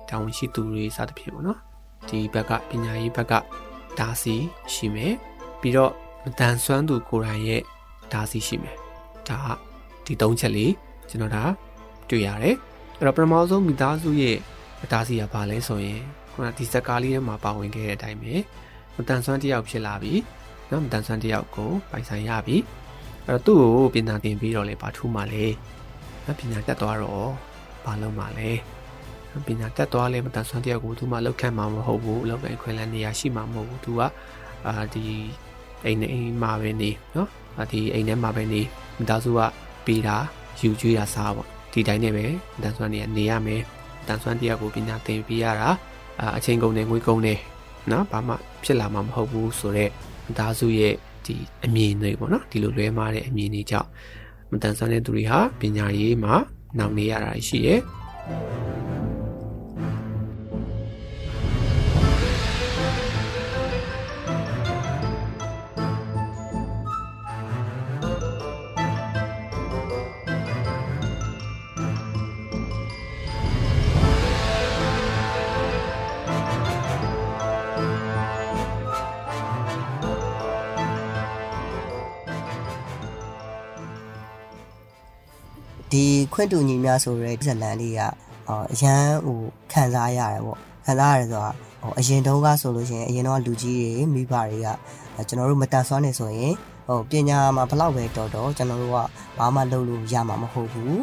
[0.09, 1.59] တာဝန်ရှိသူတွေစသဖြင့်ပေါ့နော်
[2.09, 3.33] ဒီဘက်ကပညာရေးဘက်က
[3.99, 4.35] ဒါစီ
[4.75, 5.15] ရှိမယ်
[5.61, 5.93] ပြီးတော့
[6.25, 7.63] မတန်ဆွမ်းသူကိုယ်တိုင်ရဲ့
[8.13, 8.77] ဒါစီရှိမယ်
[9.29, 9.39] ဒါ
[10.05, 10.73] ဒီ၃ချက်လေး
[11.09, 11.45] ကျွန်တော်ဒါ
[12.09, 12.57] တွေ့ရတယ်
[12.99, 14.37] အဲ့တော့ပထမဆုံးမိသားစုရဲ့
[14.93, 16.01] ဒါစီကဘာလဲဆိုရင်
[16.33, 18.35] ခုနဒီစကားလေးထဲမှာပါဝင်ခဲ့တဲ့အတိုင်းပဲ
[18.97, 20.13] မတန်ဆွမ်းတယောက်ဖြစ်လာပြီ
[20.71, 22.57] နော်မတန်ဆွမ်းတယောက်ကိုပိုင်ဆိုင်ရပြီ
[23.27, 25.45] အဲ့တော့သူ့ကိုပညာသင်ပြီးတော့လေဘာထူးမှလဲ
[26.25, 27.31] နော်ပညာတတ်သွားတော့
[27.85, 28.51] ဘာလုပ်မှလဲ
[29.47, 34.03] ပညာတက်သွားလဲမတန်ဆွမ်းတယောက်ကိုသူမှလောက်ခံမှာမဟုတ်ဘူးလောက်ပဲခွင့်လန်းနေရရှိမှာမဟုတ်ဘူးသူက
[34.67, 35.05] အာဒီ
[35.85, 37.29] အိမ်နဲ့အိမ်မှာပဲနေနော်
[37.59, 38.61] အာဒီအိမ်ထဲမှာပဲနေ
[38.97, 39.41] မိသားစုက
[39.87, 40.17] ပေးတာ
[40.61, 42.25] ယူကျွေးတာစားပေါ့ဒီတိုင်းနဲ့ပဲ
[42.63, 43.63] တန်ဆွမ်းနေရနေရမယ်
[44.07, 45.71] တန်ဆွမ်းတယောက်ကိုပညာသင်ပေးရတာ
[46.21, 47.39] အာအချိန်ကုန်တယ်ငွေကုန်တယ်
[47.91, 48.35] နော်ဘာမှ
[48.65, 49.93] ဖြစ်လာမှာမဟုတ်ဘူးဆိုတော့
[50.25, 50.95] မိသားစုရဲ့
[51.27, 51.35] ဒီ
[51.65, 53.89] အမြင်တွေပေါ့နော်ဒီလိုလွဲမှားတဲ့အမြင်တွေကြောင့်
[54.51, 56.35] မတန်ဆွမ်းတဲ့သူတွေဟာပညာရေးမှာ
[56.79, 57.81] နောက်နေရတာရှိရဲ့
[86.53, 88.01] တူညီများဆိုရဲဇလန်လေးက
[88.73, 89.39] အရန်ဟို
[89.73, 91.51] ခံစားရတယ်ပေါ့ခံစားရတယ်ဆိုတာ
[91.83, 94.69] ဟိုအရင်တုန်းကဆိုလို့ရှိရင်အရင်တော့လူကြီးတွေမိဘတွေက
[95.29, 96.55] ကျွန်တော်တို့မတန်ဆွမ်းနေဆိုရင်
[96.89, 98.97] ဟိုပညာမှာဘလောက်ပဲတော်တော်ကျွန်တော်တို့က
[99.39, 100.97] ဘာမှလုပ်လို့ရမှာမဟုတ်ဘူး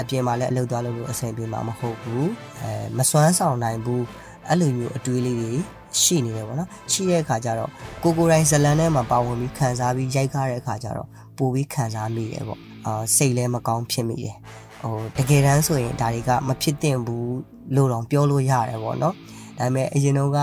[0.00, 2.26] အပြင်မှာလည်းအလုပ်သွားလုပ်လို့အဆင်ပြေမှာမဟုတ်ဘူး
[2.60, 4.04] အဲမစွမ်းဆောင်နိုင်ဘူး
[4.48, 5.52] အဲ့လိုမျိုးအတွေးလေးတွေ
[6.00, 7.70] ရှိနေတယ်ပေါ့နော်ရှိတဲ့အခါကျတော့
[8.02, 14.36] ကိုကိုတိုင်းဇလန်ထဲမှာပါဝင်ပြီးခံစားပြီးရိုက်ကားတဲ့အခါကျတော့ပိုပြီးခံစားမိတယ်ပေါ့အာစိတ်လည်းမကောင်းဖြစ်မိတယ်
[14.82, 17.38] ဟိုတကယ်တမ်းဆိုရင်ဒါတွေကမဖြစ်သင့်ဘူး
[17.74, 19.14] လို့တော့ပြောလို့ရတယ်ပေါ့နော်
[19.58, 20.38] ဒါပေမဲ့အရင်တော့က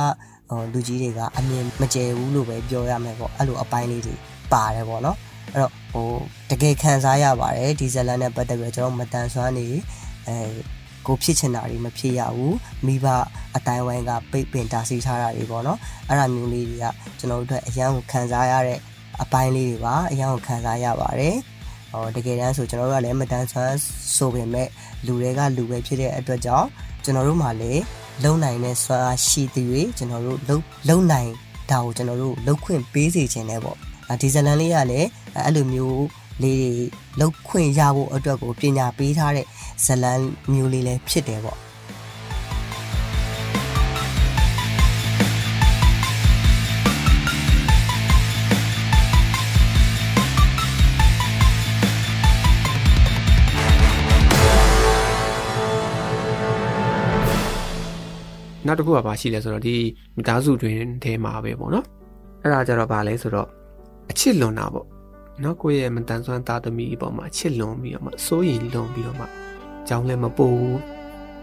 [0.50, 4.16] ဟိုလူကြီးတွေကအမြင်မကျယ်ဘူးလို့ပဲပြောရမယ်ပေါ့အဲ့လိုအပိုင်းလေးတွေ
[4.54, 5.18] ပါတယ်ပေါ့နော်
[5.54, 6.10] အဲ့တော့ဟို
[6.50, 9.68] တကယ်ခံစားရပါတယ်ဒီဇလန်နဲ့ပတ်သက်ပြီးတော့ကျွန်တော်မတန်ဆွမ်းနေ
[10.28, 10.38] အဲ
[11.08, 13.06] ကိုဖြစ်ချင်တာတွေမဖြစ်ရဘူးမိဘ
[13.56, 16.86] အတိုင်းဝိုင်းကပိတ်ပင်တားဆီးထားတာတွေပေါ့နော်အဲ့ဒါမျိုးလေးတွေက
[17.20, 18.80] ကျွန်တော်တို့အတွက်အရန်ကိုခံစားရတဲ့
[19.22, 21.36] အပိုင်းလေးတွေပါအရန်ကိုခံစားရပါတယ်
[21.96, 23.78] ဟောတကယ်တမ်းဆိုကျွန်တော်တို့ကလည်းမတန်ဆွမ်း
[24.16, 24.68] ဆိုပေမဲ့
[25.06, 26.68] လူတွေကလူပဲဖြစ်တဲ့အတွက်ကြောင့်
[27.04, 27.82] ကျွန်တော်တို့မှလည်း
[28.24, 29.68] လုံနိုင်တဲ့စွမ်းအားရှိသည်၍
[29.98, 30.58] ကျွန်တော်တို့လုံ
[30.90, 31.32] လုံနိုင်
[31.72, 33.78] တာကိုကျွန်တော်တို့လုံခွင့်ပေးစီခြင်းနဲ့ပေါ့
[34.22, 36.06] ဒီဇလန်လေးကလည်းအဲ့လိုမျိုး
[36.44, 36.72] လေးတွေ
[37.20, 39.46] လောက်ခွင့်ရဖို့အတွက်ကိုပညာပေးထားတဲ့
[39.86, 40.20] ဇလန်
[40.52, 41.65] မျိုးလေးလည်းဖြစ်တယ်ပေါ့
[58.66, 59.76] နောက်တစ်ခုကဘာရှိလဲဆိုတော့ဒီ
[60.16, 61.86] မိသားစုတွင်ထဲမှာပဲပေါ့နော်
[62.42, 63.50] အဲ့ဒါကြတော့ဘာလဲဆိုတော့
[64.12, 64.88] အချစ်လွန်တာပေါ့
[65.44, 69.26] နော်ကိုယ့်ရဲ့မတန်ဆွမ်းသားသမီးပေါ့မှာအချစ်လွန်ပြီးတော့မှစိုးရိမ်လွန်ပြီးတော့မှ
[69.88, 70.80] ကြောင်းလည်းမပို့ဘူး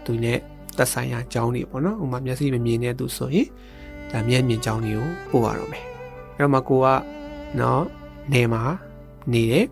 [0.05, 0.39] သူနဲ့
[0.77, 3.47] သက်ဆိုင်ရာကြောင်းတွေပေါ့နော်ဥမာမျက်စိမမြင်တဲ့သူဆိုရင်
[4.11, 5.85] ဒါမျက်မြင်ကြောင်းတွေကိုပို့ရတော့မယ်
[6.37, 6.87] အဲ့တော့မှကိုက
[7.59, 7.83] နော်
[8.33, 8.63] နေမှာ
[9.33, 9.65] နေတယ်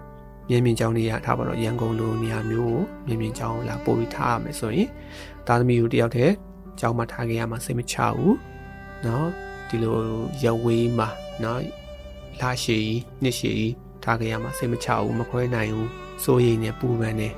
[0.49, 4.88] မြင်မြင်ကြောင်းတွေရထားပါတော့ရန်ကုန်လိုနေရာမျိုးကိုမြင်မြင်ကြောင်းလာပို့ပြီးထားရမယ်ဆိုရင်
[5.47, 6.34] သားသမီးကိုတယောက်တည်း
[6.80, 8.36] ကြောင်းမှာထားခဲ့ရမှာစိတ်မချဘူး
[9.05, 9.24] เนาะ
[9.68, 9.97] ဒီလို
[10.42, 11.09] ရဝေးမှာ
[11.40, 11.59] เนาะ
[12.40, 12.88] လာရှည်
[13.22, 13.62] နှစ်ရှည်
[14.05, 15.90] ထားခဲ့ရမှာစိတ်မချဘူးမခွဲနိုင်ဘူး
[16.24, 17.28] စိုးရိမ်နေပူပန်နေ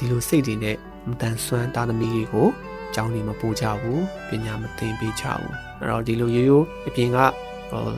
[0.00, 0.76] ဒီလိုစိတ်တွေနဲ့
[1.08, 2.48] မတန်ဆွမ်းသားသမီးတွေကို
[2.94, 7.18] ကြောင်းနေမပူကြဘူးပညာမသင်ပေးချဘူးအဲ့တော့ဒီလိုရိုးရိုးအပြင်က
[7.70, 7.88] ဟို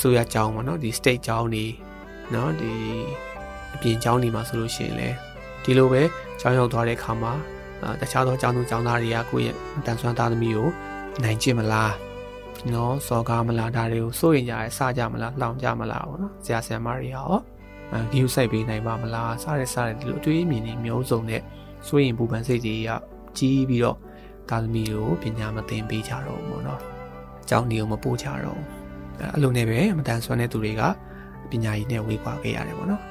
[0.00, 1.64] ဆိုရကြောင်းပေါ့နော်ဒီ state ကြောင်းနေ
[2.32, 2.72] เนาะဒီ
[3.74, 5.08] အပြင်ကြောင်းနေမှာဆိုလို့ရှိရင်လေ
[5.64, 6.02] ဒီလိုပဲ
[6.40, 7.32] ကြောင်းရောက်သွားတဲ့အခါမှာ
[8.01, 9.55] တခြားသောကျောင်းသူကျောင်းသားတွေကကိုယ့်ရဲ့
[9.85, 10.69] တန်ဆွမ်းသားသမီးကို
[11.23, 11.93] နိုင်ကျင့်မလား
[12.73, 17.31] နော်စော်ကားမလားဒါတွေကိုစိုးရင်ကြရဲစကြမလားလှောင်ကြမလားပေါ့နော်ဆရာဆရာမတွေရော
[18.11, 21.41] ဂီယူစိုက်ပေးနိုင်ပါမလားစတဲ့စတဲ့ဒီလိုအတွေးအမြင်တွေမျိုးစုံနဲ့
[21.87, 22.89] စိုးရင်ပူပန်စိတ်တွေက
[23.37, 23.97] ကြီးပြီးတော့
[24.49, 26.79] သားသမီးကိုပညာမသင်ပေးကြတော့ဘူးပေါ့နော်
[27.43, 28.65] အကြောင်းတွေကိုမပို့ကြတော့ဘူး
[29.33, 30.81] အဲ့လိုနဲ့ပဲမတန်ဆွမ်းတဲ့သူတွေက
[31.49, 33.01] ပညာရည်နဲ့ဝေးကွာခဲ့ရတယ်ပေါ့နော်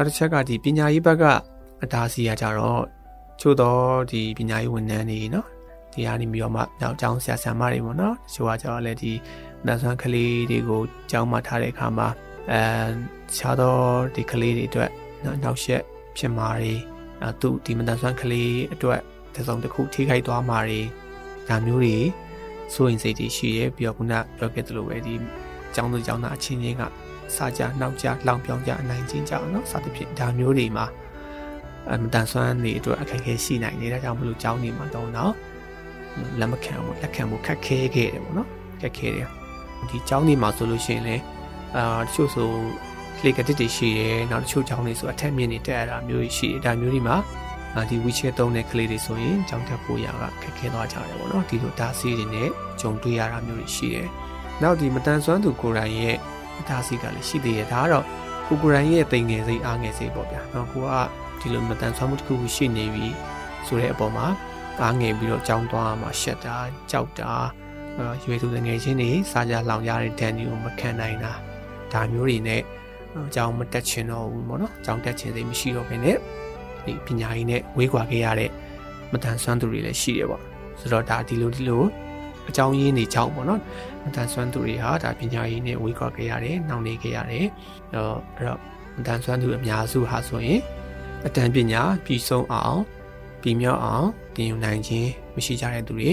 [0.00, 1.24] နောက်တစ်ချက်ကဒီပညာရေးဘက်က
[1.82, 2.84] အတားစီရကြတော့
[3.40, 5.46] ချို့တော့ဒီပညာရေးဝန်ထမ်းတွေနော်
[5.92, 9.12] ဒီဟာနေပြီးတော့မှနောက်ကျောင်းဆရာဆရာမတွေပေါ့နော်တချို့ကကျတော့လည်းဒီ
[9.66, 10.80] နတ်ဆွမ်းကလေးတွေကို
[11.10, 12.08] ကျောင်းမှာထားတဲ့အခါမှာ
[12.50, 12.62] အဲ
[13.36, 13.84] ခြားတော့
[14.14, 14.90] ဒီကလေးတွေအတွက်
[15.44, 15.82] နောက်ရှက်
[16.16, 16.74] ဖြစ်မှာတွေ
[17.22, 19.00] အဲသူဒီမတန်ဆွမ်းကလေးအတွက်
[19.34, 20.80] တစ်စုံတစ်ခုထိခိုက်သွားမှာတွေ
[21.48, 21.96] ဒါမျိုးတွေ
[22.74, 25.14] စိုးရင်စိတ်တွေရှိရဲပြီးတော့ခုနပြောခဲ့သလိုပဲဒီ
[25.74, 26.82] ကျောင်းသူကျောင်းသားအချင်းချင်းက
[27.36, 30.86] စာကြနောက်ကြလောင်ပြောင်းကြအနိုင်ကျင့်ကြအောင်နော်စသဖြင့်ဒါမျိုးတွေမှာ
[31.90, 35.32] အမတန်ဆွမ်းနေအတွက်အခက်အခဲရှိနိုင်တယ်ဒါကြောင့်မလို့ကျောင်းနေမှာတော့နော်
[36.40, 38.48] လက်မခံဘူးလက်ခံဖို့ခက်ခဲခဲ့တယ်ပေါ့နော်
[38.80, 39.28] ခက်ခဲတယ်
[39.88, 41.22] ဒီကျောင်းနေမှာဆိုလို့ရှိရင်လည်း
[41.76, 42.48] အာတချို့ဆို
[43.24, 47.16] လေကတစ်တွေရှိတယ်နောက်တချို့ကျောင်းတွေဆိုအထက်မြင့်နေတက်ရတာမျိုးရှိတယ်ဒါမျိုးတွေမှာ
[47.90, 52.48] ဒီ WeChat သုံးတဲ့ကလေးတွေဆိုရင်ကျောင်းတက်ဖို့ရကခက်ခဲသွားကြတယ်ပေါ့နော်ဒီလိုဒါစီးတွေနဲ့
[52.80, 54.08] ဂျုံတွေ့ရတာမျိုးတွေရှိတယ်
[54.62, 56.16] နောက်ဒီမတန်ဆွမ်းသူကိုယ်တိုင်ရဲ့
[56.60, 58.04] အတားစီးကလည်းရှိသေးတယ်ဒါကတော့
[58.46, 60.90] ကိုကိုရိုင်းရဲ့တိမ်ငယ်စိတ်အားငယ်စိတ်ပေါ့ဗျာ။နော်ကိုက
[61.40, 63.06] ဒီလိုမတန်ဆွမ်းမှုတစ်ခုခုရှိနေပြီ
[63.66, 64.26] ဆိုတဲ့အပေါ်မှာ
[64.82, 66.56] အားငယ်ပြီးတော့ကြောင်းသွားမှာရှက်တာ
[66.90, 67.32] ကြောက်တာ
[68.24, 71.32] ရွေသူငယ်ချင်းတွေစားကြလောင်ရတဲ့ဒဏ်တွေကိုမခံနိုင်တာ
[71.92, 72.62] ဒါမျိုးတွေနဲ့
[73.16, 76.16] အကြောင်းမတက်ချင်တော့ဘူးပေါ့နော်အကြောင်းတက်ချင်စိတ်မရှိတော့ဘဲနဲ့
[76.84, 78.50] ဒီပညာရေးနဲ့ဝေးကွာခဲ့ရတဲ့
[79.12, 80.42] မတန်ဆွမ်းသူတွေလည်းရှိတယ်ပေါ့
[80.80, 81.82] ဆိုတော့ဒါဒီလိုဒီလို
[82.48, 83.60] အကြောင်းရင်းတွေကြောင့်ပေါ့နော်
[84.04, 87.46] မတန်ဆွမ်းသူတွေဟာဒါပညာရေးနဲ့ဝေးကွာခဲ့ရတယ်နှောင့်နှေးခဲ့ရတယ်
[87.92, 88.58] အဲ့တော့အဲ့တော့
[88.96, 90.60] မတန်ဆွမ်းသူအများစုဟာဆိုရင်
[91.26, 92.80] အတန်ပညာပြီးဆုံးအောင်
[93.42, 96.10] ပြီးမြောက်အောင်တင်ယူနိုင်ခြင်းမရှိကြတဲ့သူတွေ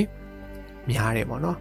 [0.90, 1.58] များတယ်ပေါ့နော်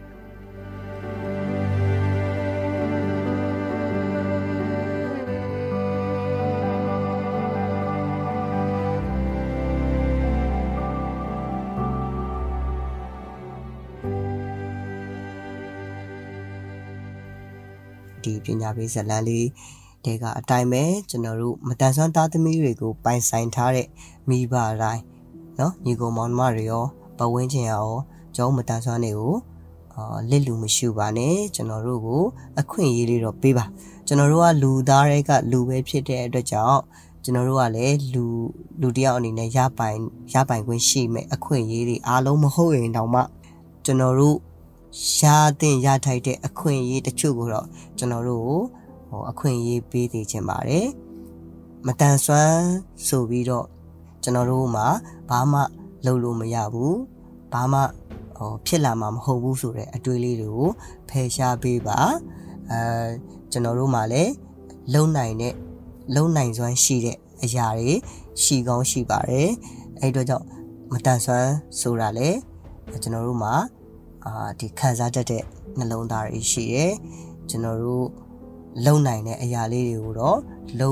[18.25, 19.47] ဒီပညာပေးဇာတ်လမ်းလေး
[20.05, 23.87] တဲကအတိုင်းပဲကျွန်တော်တို့မတန်ဆွမ်းသားသမီးတွေကိုပိုင်ဆိုင်ထားတဲ့
[24.29, 25.01] မိဘတိုင်း
[25.57, 26.83] เนาะညီကောင်မောင်နှမတွေရော
[27.17, 27.87] ပဝင်းချင်ရော
[28.35, 29.35] ကျောင်းမတန်ဆွမ်းတွေကို
[29.95, 32.21] အာလစ်လူမရှိပါနဲ့ကျွန်တော်တို့ကို
[32.59, 33.65] အခွင့်အရေးလေးတော့ပေးပါ
[34.07, 36.81] ကျွန်တော်တို့ကလူသားတွေကလူပဲဖြစ်တဲ့အတွက်ကြောင့်
[37.23, 38.23] ကျွန်တော်တို့ကလည်းလူ
[38.81, 39.97] လူတယောက်အနေနဲ့ရပိုင်
[40.33, 43.21] ရပိုင်ခွင့်ရှိမယ်အခွင့်အရေးတွေအားလုံးမဟုတ်ရင်တောင်မှ
[43.85, 44.37] ကျွန်တော်တို့
[45.14, 47.66] ရှားတင်ရထိုက်တဲ့အခွင့်အရေးတချို့ကိုတော့
[47.98, 48.42] ကျွန်တော်တို့
[49.08, 50.86] ဟိုအခွင့်အရေးပေးသေးခြင်းပါတယ်
[51.86, 52.64] မတန်ဆွမ်း
[53.06, 53.66] ဆိုပြီးတော့
[54.22, 54.86] ကျွန်တော်တို့မှာ
[55.28, 55.60] ဘာမှ
[56.06, 56.98] လုပ်လို့မရဘူး
[57.52, 57.80] ဘာမှ
[58.36, 60.70] ဟိုဖြစ်လာမှာမဟုတ်ဘူးဆိုတဲ့အတွေးလေးတွေကို
[61.08, 61.98] ဖယ်ရှားပေးပါ
[62.70, 62.80] အဲ
[63.52, 64.32] ကျွန်တော်တို့မှာလည်း
[64.94, 65.54] လုံနိုင်တဲ့
[66.14, 67.92] လုံနိုင်စွမ်းရှိတဲ့အရာတွေ
[68.42, 69.50] ရှိကောင်းရှိပါတယ်
[70.00, 70.46] အဲ့တော့ကြောင့်
[70.92, 72.28] မတန်ဆွမ်းဆိုတာလေ
[73.02, 73.54] ကျွန်တော်တို့မှာ
[74.26, 75.42] အာဒီခံစားတတ်တဲ့
[75.78, 76.92] နှလုံးသားတွေရှိတယ်
[77.48, 78.06] ကျွန်တော်တို့
[78.84, 80.38] လုံနိုင်တဲ့အရာလေးတွေကိုတော့
[80.80, 80.90] လုံ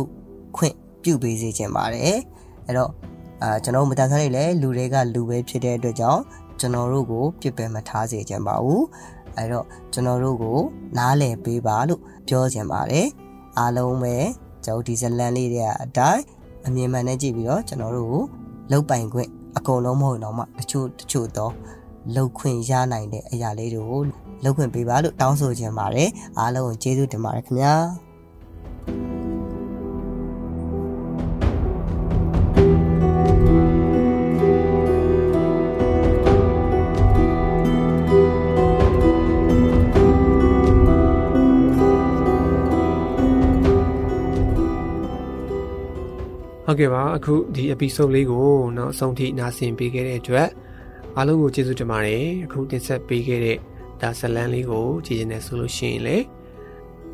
[0.57, 2.19] ခွင့်ပြုပေးစေချင်ပါတယ်
[2.67, 2.91] အဲ့တော့
[3.43, 6.23] အာကျွန်တော်မတန်ဆန်းနေလဲလူတွေကလူပဲဖြစ်တဲ့အတွက်ကြောင့်
[6.61, 8.85] ကျွန်တော်တို့ကိုပြစ်ပယ်မထားစေချင်ပါဘူး
[9.37, 10.59] အဲ့တော့ကျွန်တော်တို့ကို
[10.99, 13.07] နားလည်ပေးပါလို့ပြောချင်ပါတယ်
[13.59, 14.17] အားလုံးပဲ
[14.65, 16.23] ကျွန်တော်ဒီဇလန်လေးတွေအတိုင်း
[16.67, 18.23] အမြင်မှန်နဲ့ကြည့်ပြီးတော့ကျွန်တော်တို့ကို
[18.71, 21.53] လုတ်ပိုင်ခွင့်အကုန်လုံးမဟုတ်တော့မှတချို့တချို့တော့
[22.15, 24.03] လောက်ခွင့်ရနိုင်တဲ့အရာလေးတွေကို
[24.45, 27.75] လောက်ခွင့်ပေးပါလို့တောင်းဆိုချင်ပါတယ်အားလုံးကိုကျေးဇူးတင်ပါတယ်ခင်ဗျာ
[46.67, 50.49] ဟုတ်ကဲ့ပါအခုဒီ episode လေးကိုနောက်ဆုံးထိနားဆင်ပေးခဲ့တဲ့အတွက်
[51.17, 53.59] အားလုံးကိုကျေးဇူးတင်ပါတယ်အခုတင်ဆက်ပေးခဲ့တဲ့
[54.01, 56.25] ဒါဇလန်လေးကိုကြည့်ရင်လည်းဆိုလို့ရှိရင်လည်း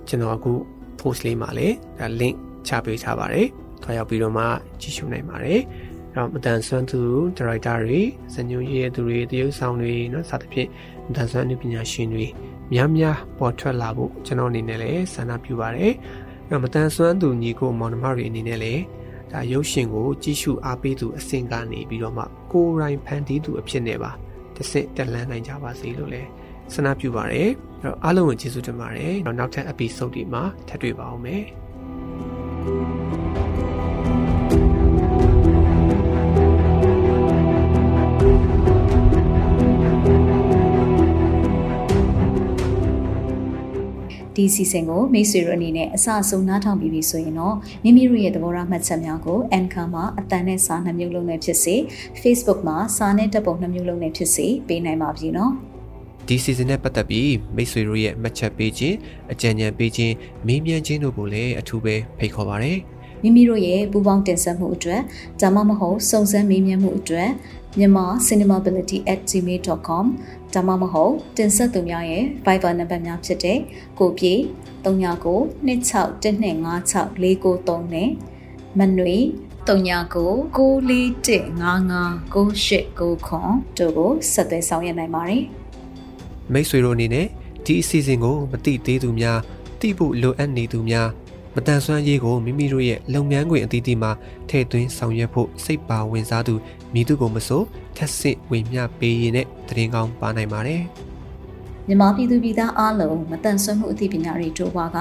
[0.08, 0.52] ကျွန်တော်အခု
[0.98, 2.36] post လေးမှာလည်းဒါ link
[2.66, 3.46] ချပေးထားပါတယ်။
[3.82, 4.44] သွားရောက်ပြီးတော့မှ
[4.80, 5.60] ကြည့်ရှုနိုင်ပါတယ်။
[6.12, 7.00] အဲ့တော့မတန်ဆွမ်းသူ
[7.36, 8.00] ဒါရိုက်တာတွေ
[8.34, 10.68] ဇညွန်ရေးသူတွေတရုပ်ဆောင်တွေနော်စသဖြင့်
[11.06, 12.26] မတန်ဆွမ်းနေပညာရှင်တွေ
[12.72, 15.92] များများပေါ်ထွက်လာဖို့ကျွန်တော်အနေနဲ့လည်းဆန္ဒပြုပါတယ်။
[16.48, 18.82] အဲ့တော့မတန်ဆွမ်းသူညီကိုမောင်နှမတွေအနေနဲ့လည်း
[19.32, 24.10] ဒါရုပ်ရှင်ကိုကြည့်ရှုအားပေးသူအဆင့်ကနေပြီးတော့မှ ကိုယ်တိုင်ဖန်တီးသူအဖြစ်နဲ့ပါ
[24.56, 26.28] တစ်စစ်တက်လန်းနိုင်ကြပါစေလို့လည်း
[26.74, 31.42] ဆန္ဒပြုပါရယ်အဲ့တော့အားလုံးကိုကျေးဇူးတင်ပါတယ်နောက်ထပ် episode ဒီမှာထပ်တွေ့ပါအောင်မယ်
[44.36, 51.74] ဒီစီစဉ်ကိုမိတ်ဆွေတို့အနေနဲ့အစအဆုံးနားထောင်ပြီးပြီဆိုရင်တော့မိမိတို့ရဲ့သဘောထားမှတ်ချက်များကို Anchor မှာအတန်နဲ့စာနှမျိုးလုံးနဲ့ဖြစ်စေ
[52.22, 55.52] Facebook မှာစာနဲ့တပ်ပုံနှမျိုးလုံးနဲ့ဖြစ်စေပေးနိုင်ပါပြီနော်
[56.26, 58.96] ဒီ season နဲ့ပတ်သက်ပြီးမိတ်ဆွေတို့ရဲ့မှတ်ချက်ပေးခြင်း
[59.32, 60.14] အကြံဉာဏ်ပေးခြင်း
[60.46, 62.72] မေးမြန်းခြင်းတို့ကိုလည်းအထူးပဲဖိတ်ခေါ်ပါရစေ
[63.22, 65.00] မိမိတို့ရဲ့ပူပေါင်းတင်ဆက်မှုအတွက်
[65.40, 67.30] ဒါမှမဟုတ်စုံစမ်းမေးမြန်းမှုအတွက်
[67.78, 70.04] မြန်မာ cinemability@gmail.com
[70.54, 73.58] ဒါမှမဟုတ်တင်ဆက်သူများရဲ့ Viber နံပါတ်များဖြစ်တဲ့
[73.98, 74.34] ကိုပြေ
[74.84, 74.86] 39
[75.66, 78.10] 261256 493နဲ့
[78.78, 79.18] မနွေ
[79.68, 80.58] 39 941559899
[82.98, 85.42] တို့ကိုဆက်သွယ်ဆောင်ရွက်နိုင်ပါတယ်။
[86.52, 87.26] မိတ်ဆွေတို့အနေနဲ့
[87.66, 89.38] ဒီအစီအစဉ်ကိုမတိသေးသူများ
[89.80, 91.08] တိဖို့လိုအပ်နေသူများ
[91.54, 94.10] မတန်ဆွမ်းရေးကိုမိမိတို့ရဲ့လုပ်ငန်းခွင်အသီးသီးမှာ
[94.48, 96.54] ထည့်သွင်းဆောင်ရွက်ဖို့စိတ်ပါဝင်စားသူ
[96.94, 97.62] မိသူကိုမဆို
[97.96, 100.82] ထက်ဆင့်ဝေမျှပေးရင်နဲ့တရင်ကောင်းပါနိုင်ပါတယ်။
[101.86, 104.98] မြန်မာပြည်သူပြည်သားအားလုံးမတန်ဆွမ်းမှုအသိပညာတွေတိုးပွားက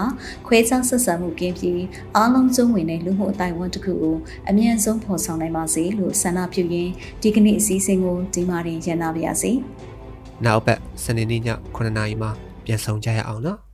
[0.47, 1.84] ခွဲခြားဆက်ဆံမှုကင်းပြီး
[2.16, 4.18] အားလုံးစုံဝင်တဲ့လူမှုအတိုင်းအဝန်တစ်ခုကို
[4.50, 6.91] အမြန်ဆုံးဖော်ဆောင်နိုင်ပါစေလို့ဆန္ဒပြုရင်း
[7.22, 9.52] ဒီကနေ့အစည်းအဝေးကိုဒီမှာရင်ရန်နာပါရစေ။
[10.45, 11.41] နောက်ပတ်စနေနေ့ည
[11.76, 12.32] 9:00နာရီမှာ
[12.66, 13.60] ပြန်ဆောင်ကြရအောင်နော်။